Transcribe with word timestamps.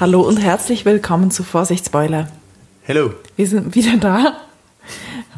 Hallo 0.00 0.20
und 0.22 0.36
herzlich 0.38 0.84
willkommen 0.84 1.30
zu 1.30 1.42
Vorsicht 1.42 1.86
Spoiler. 1.86 2.28
Hello. 2.82 3.12
Wir 3.36 3.46
sind 3.46 3.74
wieder 3.74 3.96
da. 3.96 4.36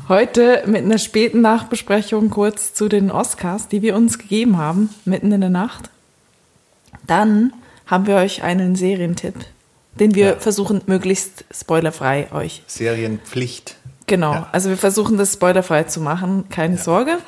Heute 0.09 0.63
mit 0.67 0.85
einer 0.85 0.99
späten 0.99 1.41
Nachbesprechung 1.41 2.31
kurz 2.31 2.75
zu 2.75 2.89
den 2.89 3.11
Oscars, 3.11 3.69
die 3.69 3.81
wir 3.83 3.97
uns 3.97 4.19
gegeben 4.19 4.59
haben, 4.59 4.91
mitten 5.05 5.33
in 5.33 5.41
der 5.41 5.51
Nacht. 5.51 5.91
Dann 7.07 7.53
haben 7.87 8.07
wir 8.07 8.17
euch 8.17 8.43
einen 8.43 8.77
Serientipp, 8.77 9.35
den 9.99 10.15
wir 10.15 10.27
Ja. 10.27 10.37
versuchen 10.37 10.83
möglichst 10.87 11.45
spoilerfrei 11.51 12.29
euch. 12.33 12.63
Serienpflicht. 12.67 13.77
Genau, 14.07 14.33
Ja. 14.33 14.49
also 14.53 14.69
wir 14.69 14.77
versuchen 14.77 15.17
das 15.17 15.35
spoilerfrei 15.35 15.85
zu 15.85 16.01
machen, 16.01 16.49
keine 16.51 16.77
Sorge. 16.79 17.19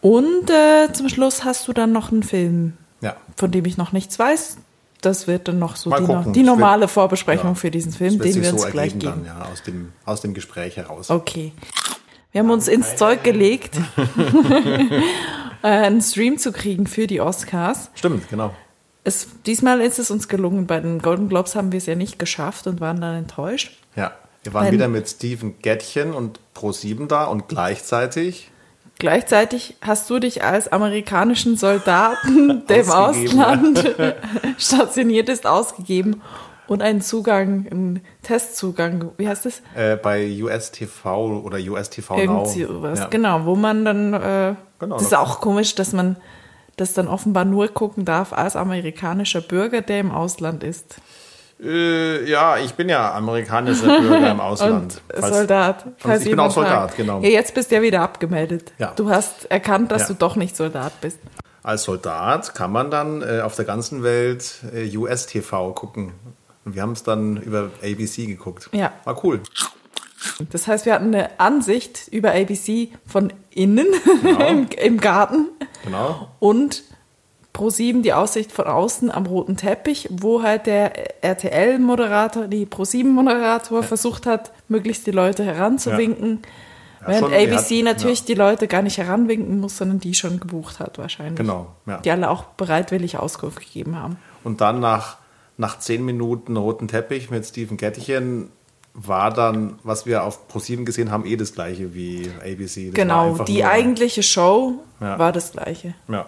Und 0.00 0.50
äh, 0.50 0.92
zum 0.92 1.08
Schluss 1.08 1.44
hast 1.44 1.66
du 1.68 1.72
dann 1.72 1.92
noch 1.92 2.10
einen 2.12 2.22
Film, 2.24 2.74
Ja. 3.00 3.16
von 3.36 3.50
dem 3.50 3.64
ich 3.64 3.76
noch 3.76 3.92
nichts 3.92 4.18
weiß. 4.18 4.58
Das 5.04 5.26
wird 5.26 5.48
dann 5.48 5.58
noch 5.58 5.76
so 5.76 5.90
die, 5.90 6.32
die 6.32 6.42
normale 6.42 6.82
wird- 6.82 6.90
Vorbesprechung 6.90 7.50
ja. 7.50 7.54
für 7.54 7.70
diesen 7.70 7.92
Film, 7.92 8.18
den 8.18 8.42
wir 8.42 8.52
uns 8.52 8.62
so 8.62 8.68
gleich 8.68 8.92
geben. 8.98 9.24
dann, 9.24 9.26
ja, 9.26 9.48
aus 9.52 9.62
dem, 9.62 9.92
aus 10.04 10.20
dem 10.20 10.34
Gespräch 10.34 10.76
heraus. 10.76 11.10
Okay. 11.10 11.52
Wir 12.32 12.40
haben 12.40 12.50
uns 12.50 12.66
ins 12.68 12.96
Zeug 12.96 13.22
gelegt, 13.22 13.76
äh, 15.62 15.66
einen 15.68 16.00
Stream 16.00 16.38
zu 16.38 16.52
kriegen 16.52 16.86
für 16.86 17.06
die 17.06 17.20
Oscars. 17.20 17.90
Stimmt, 17.94 18.28
genau. 18.28 18.52
Es, 19.04 19.28
diesmal 19.46 19.80
ist 19.80 19.98
es 19.98 20.10
uns 20.10 20.28
gelungen. 20.28 20.66
Bei 20.66 20.80
den 20.80 21.00
Golden 21.00 21.28
Globes 21.28 21.54
haben 21.54 21.72
wir 21.72 21.78
es 21.78 21.86
ja 21.86 21.94
nicht 21.94 22.18
geschafft 22.18 22.66
und 22.66 22.80
waren 22.80 23.00
dann 23.00 23.16
enttäuscht. 23.16 23.78
Ja. 23.96 24.12
Wir 24.42 24.52
waren 24.54 24.66
Wenn- 24.66 24.72
wieder 24.74 24.88
mit 24.88 25.08
Steven 25.08 25.54
Gettchen 25.62 26.12
und 26.12 26.40
Pro7 26.56 27.06
da 27.06 27.24
und 27.24 27.48
gleichzeitig 27.48 28.50
Gleichzeitig 28.98 29.76
hast 29.80 30.08
du 30.08 30.18
dich 30.18 30.44
als 30.44 30.70
amerikanischen 30.72 31.56
Soldaten, 31.56 32.64
der 32.68 32.82
im 32.84 32.90
Ausland 32.90 33.94
stationiert 34.58 35.28
ist, 35.28 35.46
ausgegeben 35.46 36.22
und 36.66 36.80
einen 36.80 37.00
Zugang, 37.02 37.66
einen 37.70 38.00
Testzugang, 38.22 39.10
wie 39.18 39.28
heißt 39.28 39.46
das? 39.46 39.62
äh, 39.74 39.96
bei 39.96 40.30
USTV 40.42 41.04
oder 41.44 41.58
USTV 41.58 42.10
Irgendwie 42.16 42.62
Now. 42.62 42.68
sowas. 42.74 42.98
Ja. 43.00 43.06
Genau, 43.08 43.44
wo 43.44 43.54
man 43.56 43.84
dann, 43.84 44.14
äh, 44.14 44.54
Genau, 44.78 44.96
das 44.96 45.06
ist 45.06 45.14
auch 45.14 45.40
komisch, 45.40 45.74
dass 45.74 45.92
man 45.92 46.16
das 46.76 46.94
dann 46.94 47.06
offenbar 47.08 47.44
nur 47.44 47.68
gucken 47.68 48.04
darf 48.04 48.32
als 48.32 48.56
amerikanischer 48.56 49.40
Bürger, 49.40 49.80
der 49.82 50.00
im 50.00 50.10
Ausland 50.10 50.64
ist. 50.64 50.96
Äh, 51.62 52.28
ja, 52.28 52.58
ich 52.58 52.74
bin 52.74 52.88
ja 52.88 53.14
amerikanischer 53.14 53.86
Bürger 54.00 54.30
im 54.30 54.40
Ausland. 54.40 55.00
Falls- 55.08 55.36
Soldat. 55.36 55.86
falls 55.98 56.22
ich 56.24 56.30
bin 56.30 56.40
auch 56.40 56.50
Soldat, 56.50 56.72
fragt. 56.90 56.96
genau. 56.96 57.20
Ja, 57.20 57.28
jetzt 57.28 57.54
bist 57.54 57.70
du 57.70 57.76
ja 57.76 57.82
wieder 57.82 58.02
abgemeldet. 58.02 58.72
Ja. 58.78 58.92
Du 58.96 59.08
hast 59.10 59.50
erkannt, 59.50 59.92
dass 59.92 60.02
Ja. 60.02 60.08
du 60.08 60.14
doch 60.14 60.36
nicht 60.36 60.56
Soldat 60.56 61.00
bist. 61.00 61.18
Als 61.62 61.84
Soldat 61.84 62.54
kann 62.54 62.72
man 62.72 62.90
dann 62.90 63.22
äh, 63.22 63.40
auf 63.40 63.54
der 63.56 63.64
ganzen 63.64 64.02
Welt 64.02 64.56
äh, 64.74 64.94
US-TV 64.96 65.72
gucken. 65.72 66.12
Und 66.64 66.74
wir 66.74 66.82
haben 66.82 66.92
es 66.92 67.02
dann 67.02 67.36
über 67.38 67.70
ABC 67.82 68.26
geguckt. 68.26 68.68
Ja. 68.72 68.92
War 69.04 69.22
cool. 69.24 69.40
Das 70.50 70.66
heißt, 70.66 70.86
wir 70.86 70.94
hatten 70.94 71.14
eine 71.14 71.38
Ansicht 71.38 72.08
über 72.10 72.30
ABC 72.32 72.88
von 73.06 73.32
innen 73.50 73.86
im, 74.48 74.66
im 74.76 75.00
Garten 75.00 75.46
Genau. 75.84 76.28
und 76.40 76.82
Pro7 77.54 78.02
die 78.02 78.12
Aussicht 78.12 78.50
von 78.50 78.66
außen 78.66 79.10
am 79.10 79.26
roten 79.26 79.56
Teppich, 79.56 80.08
wo 80.10 80.42
halt 80.42 80.66
der 80.66 81.22
RTL-Moderator, 81.24 82.48
die 82.48 82.66
Pro7-Moderator 82.66 83.82
versucht 83.82 84.26
hat, 84.26 84.52
möglichst 84.68 85.06
die 85.06 85.12
Leute 85.12 85.44
heranzuwinken. 85.44 86.40
Ja, 87.00 87.08
während 87.08 87.26
schon, 87.26 87.32
ABC 87.34 87.78
hat- 87.78 87.84
natürlich 87.84 88.20
ja. 88.20 88.26
die 88.26 88.34
Leute 88.34 88.66
gar 88.66 88.82
nicht 88.82 88.98
heranwinken 88.98 89.60
muss, 89.60 89.76
sondern 89.76 90.00
die 90.00 90.14
schon 90.14 90.40
gebucht 90.40 90.80
hat 90.80 90.98
wahrscheinlich. 90.98 91.36
Genau, 91.36 91.68
ja. 91.86 91.98
Die 91.98 92.10
alle 92.10 92.28
auch 92.30 92.44
bereitwillig 92.44 93.18
Auskunft 93.18 93.60
gegeben 93.60 93.96
haben. 93.96 94.16
Und 94.42 94.60
dann 94.60 94.80
nach, 94.80 95.18
nach 95.56 95.78
zehn 95.78 96.04
Minuten 96.04 96.56
roten 96.56 96.88
Teppich 96.88 97.30
mit 97.30 97.46
Steven 97.46 97.76
Gettchen 97.76 98.50
war 98.94 99.32
dann, 99.32 99.78
was 99.82 100.06
wir 100.06 100.24
auf 100.24 100.46
ProSieben 100.48 100.84
gesehen 100.84 101.10
haben, 101.10 101.24
eh 101.26 101.36
das 101.36 101.52
gleiche 101.52 101.94
wie 101.94 102.30
ABC. 102.42 102.86
Das 102.86 102.94
genau, 102.94 103.38
die 103.44 103.64
eigentliche 103.64 104.22
Show 104.22 104.74
Ja. 105.00 105.18
war 105.18 105.32
das 105.32 105.52
gleiche. 105.52 105.94
Ja. 106.08 106.26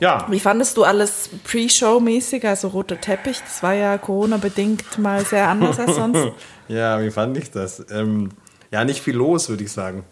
Ja, 0.00 0.26
Wie 0.28 0.40
fandest 0.40 0.76
du 0.76 0.84
alles 0.84 1.30
Pre-Show-mäßig, 1.44 2.46
also 2.46 2.68
roter 2.68 3.00
Teppich? 3.00 3.40
Das 3.40 3.62
war 3.62 3.74
ja 3.74 3.98
Corona-bedingt 3.98 4.98
mal 4.98 5.24
sehr 5.24 5.48
anders 5.48 5.78
als 5.78 5.94
sonst. 5.94 6.32
ja, 6.68 7.00
wie 7.00 7.10
fand 7.10 7.36
ich 7.36 7.50
das? 7.50 7.84
Ähm, 7.90 8.30
ja, 8.70 8.84
nicht 8.84 9.02
viel 9.02 9.14
los, 9.14 9.48
würde 9.48 9.64
ich 9.64 9.72
sagen. 9.72 10.04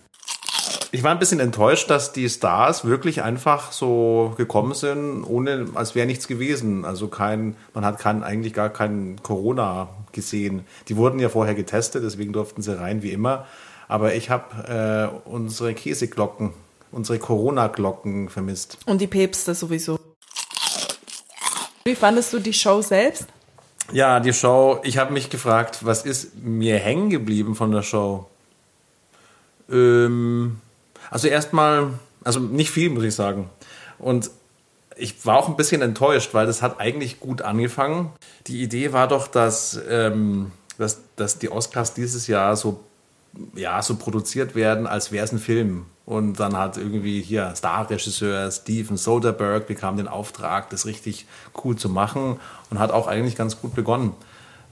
Ich 0.92 1.04
war 1.04 1.12
ein 1.12 1.20
bisschen 1.20 1.38
enttäuscht, 1.38 1.88
dass 1.88 2.12
die 2.12 2.28
Stars 2.28 2.84
wirklich 2.84 3.22
einfach 3.22 3.70
so 3.70 4.34
gekommen 4.36 4.74
sind, 4.74 5.22
ohne, 5.24 5.66
als 5.74 5.94
wäre 5.94 6.06
nichts 6.06 6.26
gewesen. 6.26 6.84
Also 6.84 7.06
kein, 7.06 7.56
man 7.74 7.84
hat 7.84 7.98
kein, 7.98 8.24
eigentlich 8.24 8.54
gar 8.54 8.70
kein 8.70 9.16
Corona 9.22 9.88
gesehen. 10.12 10.64
Die 10.88 10.96
wurden 10.96 11.20
ja 11.20 11.28
vorher 11.28 11.54
getestet, 11.54 12.02
deswegen 12.04 12.32
durften 12.32 12.60
sie 12.60 12.76
rein 12.76 13.02
wie 13.02 13.12
immer. 13.12 13.46
Aber 13.86 14.14
ich 14.14 14.30
habe 14.30 15.12
äh, 15.24 15.28
unsere 15.28 15.74
Käseglocken, 15.74 16.52
unsere 16.92 17.18
Corona-Glocken 17.18 18.28
vermisst. 18.28 18.78
Und 18.86 19.00
die 19.00 19.06
Päpste 19.06 19.54
sowieso. 19.54 19.98
Wie 21.84 21.94
fandest 21.94 22.32
du 22.32 22.38
die 22.38 22.52
Show 22.52 22.82
selbst? 22.82 23.26
Ja, 23.92 24.20
die 24.20 24.32
Show, 24.32 24.80
ich 24.84 24.98
habe 24.98 25.12
mich 25.12 25.30
gefragt, 25.30 25.84
was 25.84 26.04
ist 26.04 26.36
mir 26.36 26.78
hängen 26.78 27.10
geblieben 27.10 27.54
von 27.54 27.72
der 27.72 27.82
Show? 27.82 28.28
Ähm, 29.70 30.60
also 31.10 31.28
erstmal, 31.28 31.94
also 32.22 32.40
nicht 32.40 32.70
viel, 32.70 32.90
muss 32.90 33.04
ich 33.04 33.14
sagen. 33.14 33.50
Und 33.98 34.30
ich 34.96 35.24
war 35.26 35.38
auch 35.38 35.48
ein 35.48 35.56
bisschen 35.56 35.82
enttäuscht, 35.82 36.34
weil 36.34 36.46
das 36.46 36.62
hat 36.62 36.78
eigentlich 36.78 37.20
gut 37.20 37.42
angefangen. 37.42 38.12
Die 38.46 38.62
Idee 38.62 38.92
war 38.92 39.08
doch, 39.08 39.26
dass, 39.26 39.80
ähm, 39.88 40.52
dass, 40.78 41.00
dass 41.16 41.38
die 41.38 41.50
Oscars 41.50 41.94
dieses 41.94 42.26
Jahr 42.26 42.56
so, 42.56 42.80
ja, 43.54 43.82
so 43.82 43.96
produziert 43.96 44.54
werden, 44.54 44.86
als 44.86 45.10
wäre 45.10 45.24
es 45.24 45.32
ein 45.32 45.38
Film. 45.38 45.86
Und 46.10 46.40
dann 46.40 46.58
hat 46.58 46.76
irgendwie 46.76 47.22
hier 47.22 47.54
Starregisseur 47.54 48.50
Steven 48.50 48.96
Soderbergh 48.96 49.64
bekam 49.64 49.96
den 49.96 50.08
Auftrag, 50.08 50.68
das 50.70 50.84
richtig 50.84 51.24
cool 51.62 51.76
zu 51.76 51.88
machen 51.88 52.40
und 52.68 52.80
hat 52.80 52.90
auch 52.90 53.06
eigentlich 53.06 53.36
ganz 53.36 53.60
gut 53.60 53.76
begonnen. 53.76 54.14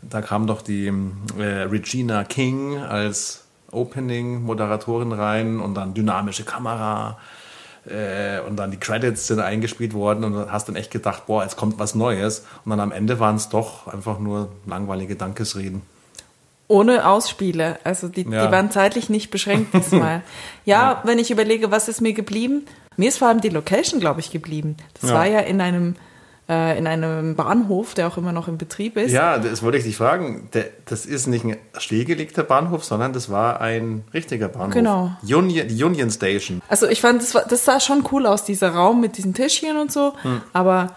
Da 0.02 0.20
kam 0.20 0.48
doch 0.48 0.62
die 0.62 0.92
äh, 1.38 1.44
Regina 1.44 2.24
King 2.24 2.78
als 2.78 3.44
Opening-Moderatorin 3.70 5.12
rein 5.12 5.60
und 5.60 5.76
dann 5.76 5.94
dynamische 5.94 6.42
Kamera 6.42 7.18
äh, 7.86 8.40
und 8.40 8.56
dann 8.56 8.72
die 8.72 8.80
Credits 8.80 9.28
sind 9.28 9.38
eingespielt 9.38 9.94
worden 9.94 10.24
und 10.24 10.50
hast 10.50 10.66
dann 10.68 10.74
echt 10.74 10.90
gedacht, 10.90 11.26
boah, 11.26 11.44
jetzt 11.44 11.56
kommt 11.56 11.78
was 11.78 11.94
Neues. 11.94 12.46
Und 12.64 12.70
dann 12.70 12.80
am 12.80 12.90
Ende 12.90 13.20
waren 13.20 13.36
es 13.36 13.48
doch 13.48 13.86
einfach 13.86 14.18
nur 14.18 14.48
langweilige 14.66 15.14
Dankesreden. 15.14 15.82
Ohne 16.68 17.06
Ausspiele. 17.08 17.78
Also 17.82 18.08
die, 18.08 18.22
Ja. 18.28 18.46
die 18.46 18.52
waren 18.52 18.70
zeitlich 18.70 19.08
nicht 19.08 19.30
beschränkt 19.30 19.72
diesmal. 19.74 20.22
ja, 20.64 21.00
wenn 21.04 21.18
ich 21.18 21.30
überlege, 21.30 21.70
was 21.70 21.88
ist 21.88 22.00
mir 22.02 22.12
geblieben? 22.12 22.66
Mir 22.96 23.08
ist 23.08 23.18
vor 23.18 23.28
allem 23.28 23.40
die 23.40 23.48
Location, 23.48 24.00
glaube 24.00 24.20
ich, 24.20 24.30
geblieben. 24.30 24.76
Das 25.00 25.10
Ja. 25.10 25.16
war 25.16 25.26
ja 25.26 25.40
in 25.40 25.60
einem, 25.62 25.96
äh, 26.48 26.76
in 26.78 26.86
einem 26.86 27.36
Bahnhof, 27.36 27.94
der 27.94 28.08
auch 28.08 28.18
immer 28.18 28.32
noch 28.32 28.48
in 28.48 28.58
Betrieb 28.58 28.96
ist. 28.98 29.12
Ja, 29.12 29.38
das 29.38 29.62
wollte 29.62 29.78
ich 29.78 29.84
dich 29.84 29.96
fragen. 29.96 30.48
Das 30.84 31.06
ist 31.06 31.26
nicht 31.26 31.44
ein 31.44 31.56
stillgelegter 31.78 32.42
Bahnhof, 32.42 32.84
sondern 32.84 33.12
das 33.14 33.30
war 33.30 33.60
ein 33.62 34.04
richtiger 34.12 34.48
Bahnhof. 34.48 34.74
Genau. 34.74 35.12
Union, 35.22 35.68
die 35.68 35.82
Union 35.84 36.10
Station. 36.10 36.60
Also 36.68 36.86
ich 36.86 37.00
fand, 37.00 37.22
das, 37.22 37.34
war, 37.34 37.44
das 37.48 37.64
sah 37.64 37.80
schon 37.80 38.04
cool 38.12 38.26
aus, 38.26 38.44
dieser 38.44 38.70
Raum 38.74 39.00
mit 39.00 39.16
diesen 39.16 39.32
Tischchen 39.32 39.78
und 39.78 39.90
so. 39.90 40.12
Hm. 40.22 40.42
Aber 40.52 40.88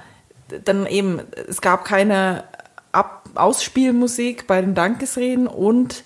dann 0.65 0.85
eben, 0.85 1.21
es 1.47 1.61
gab 1.61 1.85
keine 1.85 2.43
Ab 2.91 3.29
Ausspielmusik 3.35 4.47
bei 4.47 4.61
den 4.61 4.75
Dankesreden 4.75 5.47
und 5.47 6.03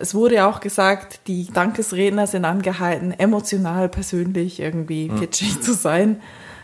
es 0.00 0.14
wurde 0.14 0.36
ja 0.36 0.48
auch 0.48 0.60
gesagt, 0.60 1.20
die 1.26 1.50
Dankesredner 1.52 2.26
sind 2.28 2.44
angehalten, 2.44 3.12
emotional, 3.12 3.88
persönlich 3.88 4.60
irgendwie 4.60 5.08
Hm. 5.08 5.18
kitschig 5.20 5.60
zu 5.60 5.74
sein. 5.74 6.20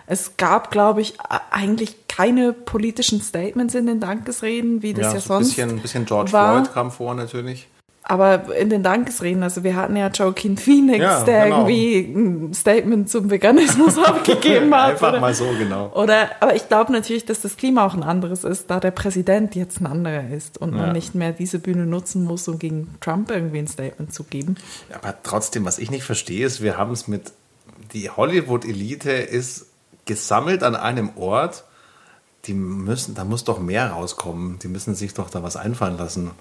Es 0.07 0.37
gab, 0.37 0.71
glaube 0.71 1.01
ich, 1.01 1.15
eigentlich 1.51 2.07
keine 2.09 2.53
politischen 2.53 3.21
Statements 3.21 3.75
in 3.75 3.87
den 3.87 4.01
Dankesreden, 4.01 4.83
wie 4.83 4.93
das 4.95 5.15
ja, 5.15 5.21
so 5.21 5.35
ein 5.35 5.45
sonst 5.45 5.57
bisschen, 5.57 5.81
bisschen 5.81 6.05
George 6.05 6.31
war. 6.33 6.53
Floyd 6.63 6.73
kam 6.75 6.91
vor 6.91 7.15
natürlich. 7.15 7.67
Aber 8.07 8.55
in 8.55 8.69
den 8.69 8.83
Dankesreden, 8.83 9.43
also 9.43 9.65
wir 9.65 9.77
hatten 9.77 9.97
ja 9.97 10.09
Joaquin 10.09 10.59
Phoenix, 10.59 10.99
Ja, 10.99 11.25
der 11.25 11.45
genau. 11.45 11.67
irgendwie 11.67 12.01
ein 12.01 12.53
Statement 12.53 13.09
zum 13.09 13.31
Veganismus 13.31 13.97
abgegeben 14.05 14.75
hat. 14.75 14.91
Einfach 14.91 15.09
oder, 15.09 15.21
mal 15.21 15.33
so, 15.35 15.47
genau. 15.59 15.91
Oder, 15.95 16.29
aber 16.41 16.55
ich 16.55 16.69
glaube 16.69 16.93
natürlich, 16.93 17.25
dass 17.25 17.41
das 17.41 17.57
Klima 17.57 17.87
auch 17.87 17.95
ein 17.95 18.03
anderes 18.03 18.45
ist, 18.45 18.69
da 18.71 18.79
der 18.79 18.91
Präsident 18.91 19.55
jetzt 19.55 19.81
ein 19.81 19.87
anderer 19.87 20.29
ist 20.29 20.59
und 20.61 20.73
Ja. 20.75 20.81
man 20.83 20.93
nicht 20.93 21.15
mehr 21.15 21.33
diese 21.33 21.59
Bühne 21.59 21.87
nutzen 21.87 22.25
muss, 22.25 22.47
um 22.47 22.59
gegen 22.59 22.95
Trump 23.01 23.31
irgendwie 23.31 23.59
ein 23.61 23.69
Statement 23.69 24.13
zu 24.13 24.25
geben. 24.25 24.57
Aber 24.95 25.15
trotzdem, 25.23 25.65
was 25.65 25.79
ich 25.79 25.91
nicht 25.91 26.05
verstehe, 26.05 26.45
ist, 26.47 26.61
wir 26.63 26.77
haben 26.77 26.93
es 26.93 27.09
mit, 27.09 27.33
die 27.95 28.11
Hollywood-Elite 28.11 29.13
ist 29.13 29.67
gesammelt 30.05 30.63
an 30.63 30.77
einem 30.77 31.13
Ort, 31.17 31.65
die 32.45 32.53
müssen, 32.53 33.15
da 33.15 33.25
muss 33.25 33.45
doch 33.45 33.59
mehr 33.61 33.93
rauskommen. 33.93 34.59
Die 34.59 34.69
müssen 34.69 34.95
sich 34.95 35.15
doch 35.15 35.31
da 35.31 35.43
was 35.43 35.57
einfallen 35.57 35.97
lassen. 35.97 36.33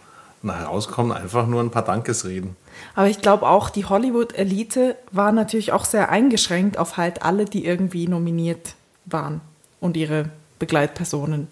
Nachher 0.44 0.66
rauskommen 0.66 1.13
einfach 1.13 1.48
nur 1.48 1.62
ein 1.62 1.72
paar 1.72 1.86
Dankesreden. 1.86 2.57
Aber 2.95 3.07
ich 3.07 3.22
glaube 3.22 3.48
auch, 3.48 3.69
die 3.69 3.86
Hollywood-Elite 3.86 4.98
war 5.12 5.31
natürlich 5.31 5.72
auch 5.72 5.86
sehr 5.86 6.10
eingeschränkt 6.10 6.78
auf 6.78 6.98
halt 6.98 7.24
alle, 7.24 7.45
die 7.45 7.66
irgendwie 7.66 8.07
nominiert 8.07 8.75
waren 9.06 9.42
und 9.80 9.95
ihre 9.95 10.30
Begleitpersonen. 10.60 11.48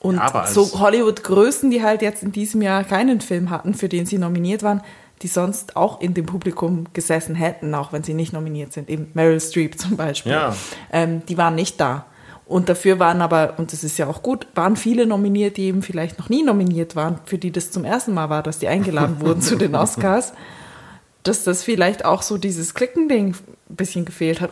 Und 0.00 0.16
Ja, 0.16 0.46
so 0.46 0.80
Hollywood-Größen, 0.80 1.70
die 1.70 1.82
halt 1.82 2.00
jetzt 2.00 2.22
in 2.22 2.32
diesem 2.32 2.62
Jahr 2.62 2.84
keinen 2.84 3.20
Film 3.20 3.50
hatten, 3.50 3.74
für 3.74 3.88
den 3.88 4.06
sie 4.06 4.18
nominiert 4.18 4.62
waren, 4.62 4.82
die 5.22 5.28
sonst 5.28 5.76
auch 5.76 6.00
in 6.00 6.14
dem 6.14 6.26
Publikum 6.26 6.86
gesessen 6.92 7.34
hätten, 7.34 7.74
auch 7.74 7.92
wenn 7.92 8.02
sie 8.02 8.14
nicht 8.14 8.32
nominiert 8.32 8.72
sind. 8.72 8.88
Eben 8.88 9.10
Meryl 9.14 9.40
Streep 9.40 9.78
zum 9.78 9.96
Beispiel. 9.96 10.32
Ja. 10.32 10.54
Ähm, 10.92 11.22
die 11.26 11.36
waren 11.36 11.54
nicht 11.54 11.80
da. 11.80 12.06
Und 12.46 12.68
dafür 12.68 13.00
waren 13.00 13.22
aber, 13.22 13.54
und 13.58 13.72
das 13.72 13.82
ist 13.82 13.98
ja 13.98 14.06
auch 14.06 14.22
gut, 14.22 14.46
waren 14.54 14.76
viele 14.76 15.04
nominiert, 15.06 15.56
die 15.56 15.64
eben 15.64 15.82
vielleicht 15.82 16.18
noch 16.18 16.28
nie 16.28 16.44
nominiert 16.44 16.94
waren, 16.94 17.18
für 17.24 17.38
die 17.38 17.50
das 17.50 17.72
zum 17.72 17.84
ersten 17.84 18.14
Mal 18.14 18.30
war, 18.30 18.42
dass 18.44 18.58
die 18.60 18.68
eingeladen 18.68 19.20
wurden 19.20 19.42
zu 19.42 19.56
den 19.56 19.74
Oscars. 19.74 20.32
Dass 21.24 21.42
das 21.42 21.64
vielleicht 21.64 22.04
auch 22.04 22.22
so 22.22 22.38
dieses 22.38 22.74
Klickending 22.74 23.34
ein 23.68 23.76
bisschen 23.76 24.04
gefehlt 24.04 24.40
hat. 24.40 24.50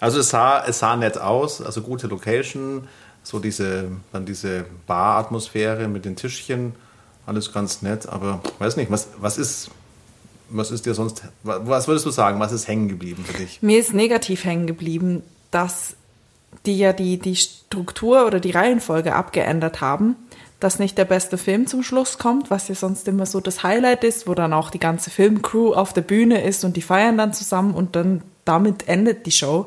Also 0.00 0.18
es 0.18 0.30
sah, 0.30 0.64
es 0.66 0.80
sah 0.80 0.96
nett 0.96 1.16
aus, 1.18 1.62
also 1.62 1.82
gute 1.82 2.08
Location, 2.08 2.88
so 3.22 3.38
diese, 3.38 3.92
dann 4.12 4.26
diese 4.26 4.64
Bar-Atmosphäre 4.88 5.86
mit 5.86 6.04
den 6.04 6.16
Tischchen, 6.16 6.74
alles 7.26 7.52
ganz 7.52 7.80
nett, 7.80 8.08
aber 8.08 8.40
weiß 8.58 8.76
nicht, 8.76 8.90
was, 8.90 9.08
was 9.18 9.38
ist, 9.38 9.70
was 10.50 10.72
ist 10.72 10.84
dir 10.84 10.94
sonst, 10.94 11.22
wa- 11.44 11.60
was 11.64 11.86
würdest 11.86 12.04
du 12.04 12.10
sagen, 12.10 12.40
was 12.40 12.50
ist 12.52 12.66
hängen 12.68 12.88
geblieben 12.88 13.24
für 13.24 13.38
dich? 13.38 13.62
Mir 13.62 13.78
ist 13.78 13.94
negativ 13.94 14.44
hängen 14.44 14.66
geblieben, 14.66 15.22
dass 15.52 15.94
die 16.66 16.78
ja 16.78 16.92
die, 16.92 17.18
die 17.18 17.36
Struktur 17.36 18.26
oder 18.26 18.40
die 18.40 18.50
Reihenfolge 18.50 19.14
abgeändert 19.14 19.80
haben, 19.80 20.16
dass 20.60 20.78
nicht 20.78 20.96
der 20.96 21.04
beste 21.04 21.36
Film 21.36 21.66
zum 21.66 21.82
Schluss 21.82 22.18
kommt, 22.18 22.50
was 22.50 22.68
ja 22.68 22.74
sonst 22.74 23.06
immer 23.08 23.26
so 23.26 23.40
das 23.40 23.62
Highlight 23.62 24.04
ist, 24.04 24.26
wo 24.26 24.34
dann 24.34 24.52
auch 24.52 24.70
die 24.70 24.78
ganze 24.78 25.10
Filmcrew 25.10 25.74
auf 25.74 25.92
der 25.92 26.00
Bühne 26.02 26.42
ist 26.42 26.64
und 26.64 26.76
die 26.76 26.82
feiern 26.82 27.18
dann 27.18 27.32
zusammen 27.32 27.74
und 27.74 27.96
dann 27.96 28.22
damit 28.44 28.88
endet 28.88 29.26
die 29.26 29.30
Show, 29.30 29.66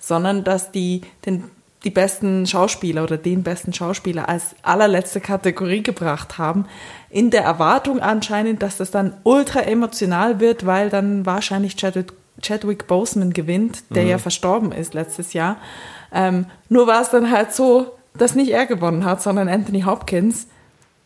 sondern 0.00 0.44
dass 0.44 0.72
die 0.72 1.02
den, 1.24 1.44
die 1.84 1.90
besten 1.90 2.46
Schauspieler 2.46 3.04
oder 3.04 3.16
den 3.16 3.42
besten 3.42 3.72
Schauspieler 3.72 4.28
als 4.28 4.56
allerletzte 4.62 5.20
Kategorie 5.20 5.82
gebracht 5.82 6.38
haben, 6.38 6.66
in 7.10 7.30
der 7.30 7.42
Erwartung 7.42 8.00
anscheinend, 8.00 8.62
dass 8.62 8.76
das 8.76 8.90
dann 8.90 9.14
ultra 9.22 9.60
emotional 9.60 10.40
wird, 10.40 10.66
weil 10.66 10.90
dann 10.90 11.26
wahrscheinlich 11.26 11.76
Chadwick, 11.76 12.12
Chadwick 12.42 12.86
Boseman 12.86 13.32
gewinnt, 13.32 13.84
der 13.90 14.04
ja 14.04 14.18
verstorben 14.18 14.72
ist 14.72 14.94
letztes 14.94 15.32
Jahr. 15.32 15.56
Ähm, 16.16 16.46
nur 16.70 16.86
war 16.86 17.02
es 17.02 17.10
dann 17.10 17.30
halt 17.30 17.52
so, 17.52 17.92
dass 18.16 18.34
nicht 18.34 18.50
er 18.50 18.64
gewonnen 18.64 19.04
hat, 19.04 19.22
sondern 19.22 19.48
Anthony 19.48 19.82
Hopkins, 19.82 20.46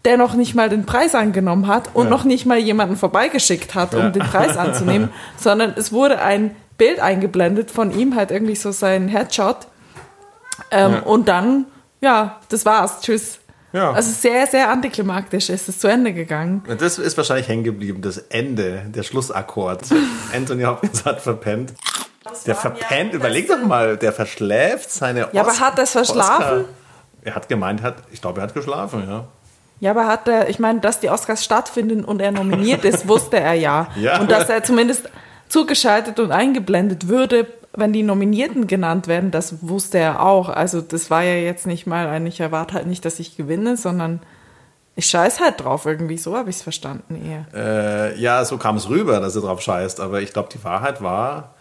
der 0.05 0.17
noch 0.17 0.35
nicht 0.35 0.55
mal 0.55 0.69
den 0.69 0.87
Preis 0.87 1.15
angenommen 1.17 1.67
hat 1.67 1.91
und 1.95 2.05
Ja. 2.05 2.11
noch 2.11 2.25
nicht 2.25 2.47
mal 2.47 2.59
jemanden 2.59 2.97
vorbeigeschickt 2.97 3.75
hat, 3.75 3.93
um 3.95 4.01
Ja. 4.01 4.11
den 4.11 4.23
Preis 4.23 4.57
anzunehmen, 4.57 5.11
sondern 5.37 5.75
es 5.77 5.93
wurde 5.93 6.23
ein 6.23 6.55
Bild 6.79 7.01
eingeblendet 7.01 7.71
von 7.71 7.91
ihm, 7.91 8.15
halt 8.15 8.31
irgendwie 8.31 8.55
so 8.55 8.71
sein 8.71 9.09
Headshot. 9.09 9.67
Ähm, 10.71 10.93
Ja. 10.93 10.99
Und 11.01 11.29
dann, 11.29 11.67
ja, 12.01 12.39
das 12.49 12.65
war's. 12.65 13.01
Tschüss. 13.01 13.39
Ja. 13.73 13.93
Also 13.93 14.11
sehr, 14.11 14.47
sehr 14.47 14.71
antiklimaktisch 14.71 15.49
ist 15.49 15.69
es 15.69 15.79
zu 15.79 15.87
Ende 15.89 16.13
gegangen. 16.13 16.63
Das 16.79 16.99
ist 16.99 17.17
wahrscheinlich 17.17 17.47
hängen 17.49 17.63
geblieben, 17.65 18.03
das 18.03 18.19
Ende, 18.19 18.83
der 18.89 19.03
Schlussakkord. 19.05 19.83
Anthony 20.35 20.63
Hopkins 20.65 21.05
hat 21.05 21.21
verpennt. 21.21 21.73
Der 22.47 22.55
verpennt, 22.55 23.15
überleg 23.15 23.49
doch 23.49 23.63
mal, 23.63 23.97
der 23.97 24.13
verschläft 24.13 24.91
seine 24.91 25.29
Ja, 25.33 25.43
aber 25.43 25.59
hat 25.59 25.79
er's 25.79 25.93
verschlafen? 25.93 26.61
Oscar. 26.61 26.65
Er 27.23 27.35
hat 27.35 27.49
gemeint, 27.49 27.83
hat, 27.83 27.97
ich 28.11 28.21
glaube, 28.21 28.41
er 28.41 28.45
hat 28.45 28.55
geschlafen, 28.55 29.05
ja. 29.09 29.25
Ja, 29.81 29.93
aber 29.93 30.07
hat 30.07 30.29
er, 30.29 30.49
ich 30.49 30.59
meine, 30.59 30.81
dass 30.81 31.01
die 31.01 31.09
Oscars 31.09 31.43
stattfinden 31.45 32.05
und 32.05 32.21
er 32.21 32.33
nominiert 32.33 32.85
ist, 32.85 33.09
wusste 33.09 33.41
er 33.41 33.55
ja. 33.55 33.89
Ja. 33.97 34.21
Und 34.21 34.31
dass 34.31 34.49
er 34.49 34.63
zumindest 34.63 35.09
zugeschaltet 35.49 36.21
und 36.21 36.33
eingeblendet 36.33 37.09
würde, 37.09 37.47
wenn 37.75 37.93
die 37.93 38.03
Nominierten 38.03 38.67
genannt 38.67 39.07
werden, 39.07 39.31
das 39.31 39.67
wusste 39.67 39.99
er 39.99 40.23
auch. 40.23 40.49
Also 40.49 40.81
das 40.81 41.11
war 41.11 41.23
ja 41.23 41.35
jetzt 41.35 41.67
nicht 41.67 41.87
mal 41.87 42.09
ein, 42.09 42.27
ich 42.27 42.41
erwarte 42.41 42.75
halt 42.75 42.87
nicht, 42.87 43.05
dass 43.05 43.19
ich 43.21 43.37
gewinne, 43.37 43.77
sondern 43.77 44.21
ich 44.97 45.07
scheiß 45.07 45.41
halt 45.41 45.63
drauf 45.63 45.87
irgendwie. 45.87 46.19
So 46.19 46.37
habe 46.37 46.51
ich 46.51 46.57
es 46.57 46.63
verstanden 46.63 47.17
eher. 47.25 47.47
Äh, 47.55 48.21
ja, 48.21 48.45
so 48.45 48.59
kam 48.59 48.77
es 48.77 48.89
rüber, 48.89 49.21
dass 49.21 49.37
er 49.37 49.43
drauf 49.43 49.61
scheißt, 49.63 50.01
aber 50.01 50.21
ich 50.21 50.33
glaube, 50.33 50.49
die 50.53 50.63
Wahrheit 50.65 51.03
war. 51.03 51.55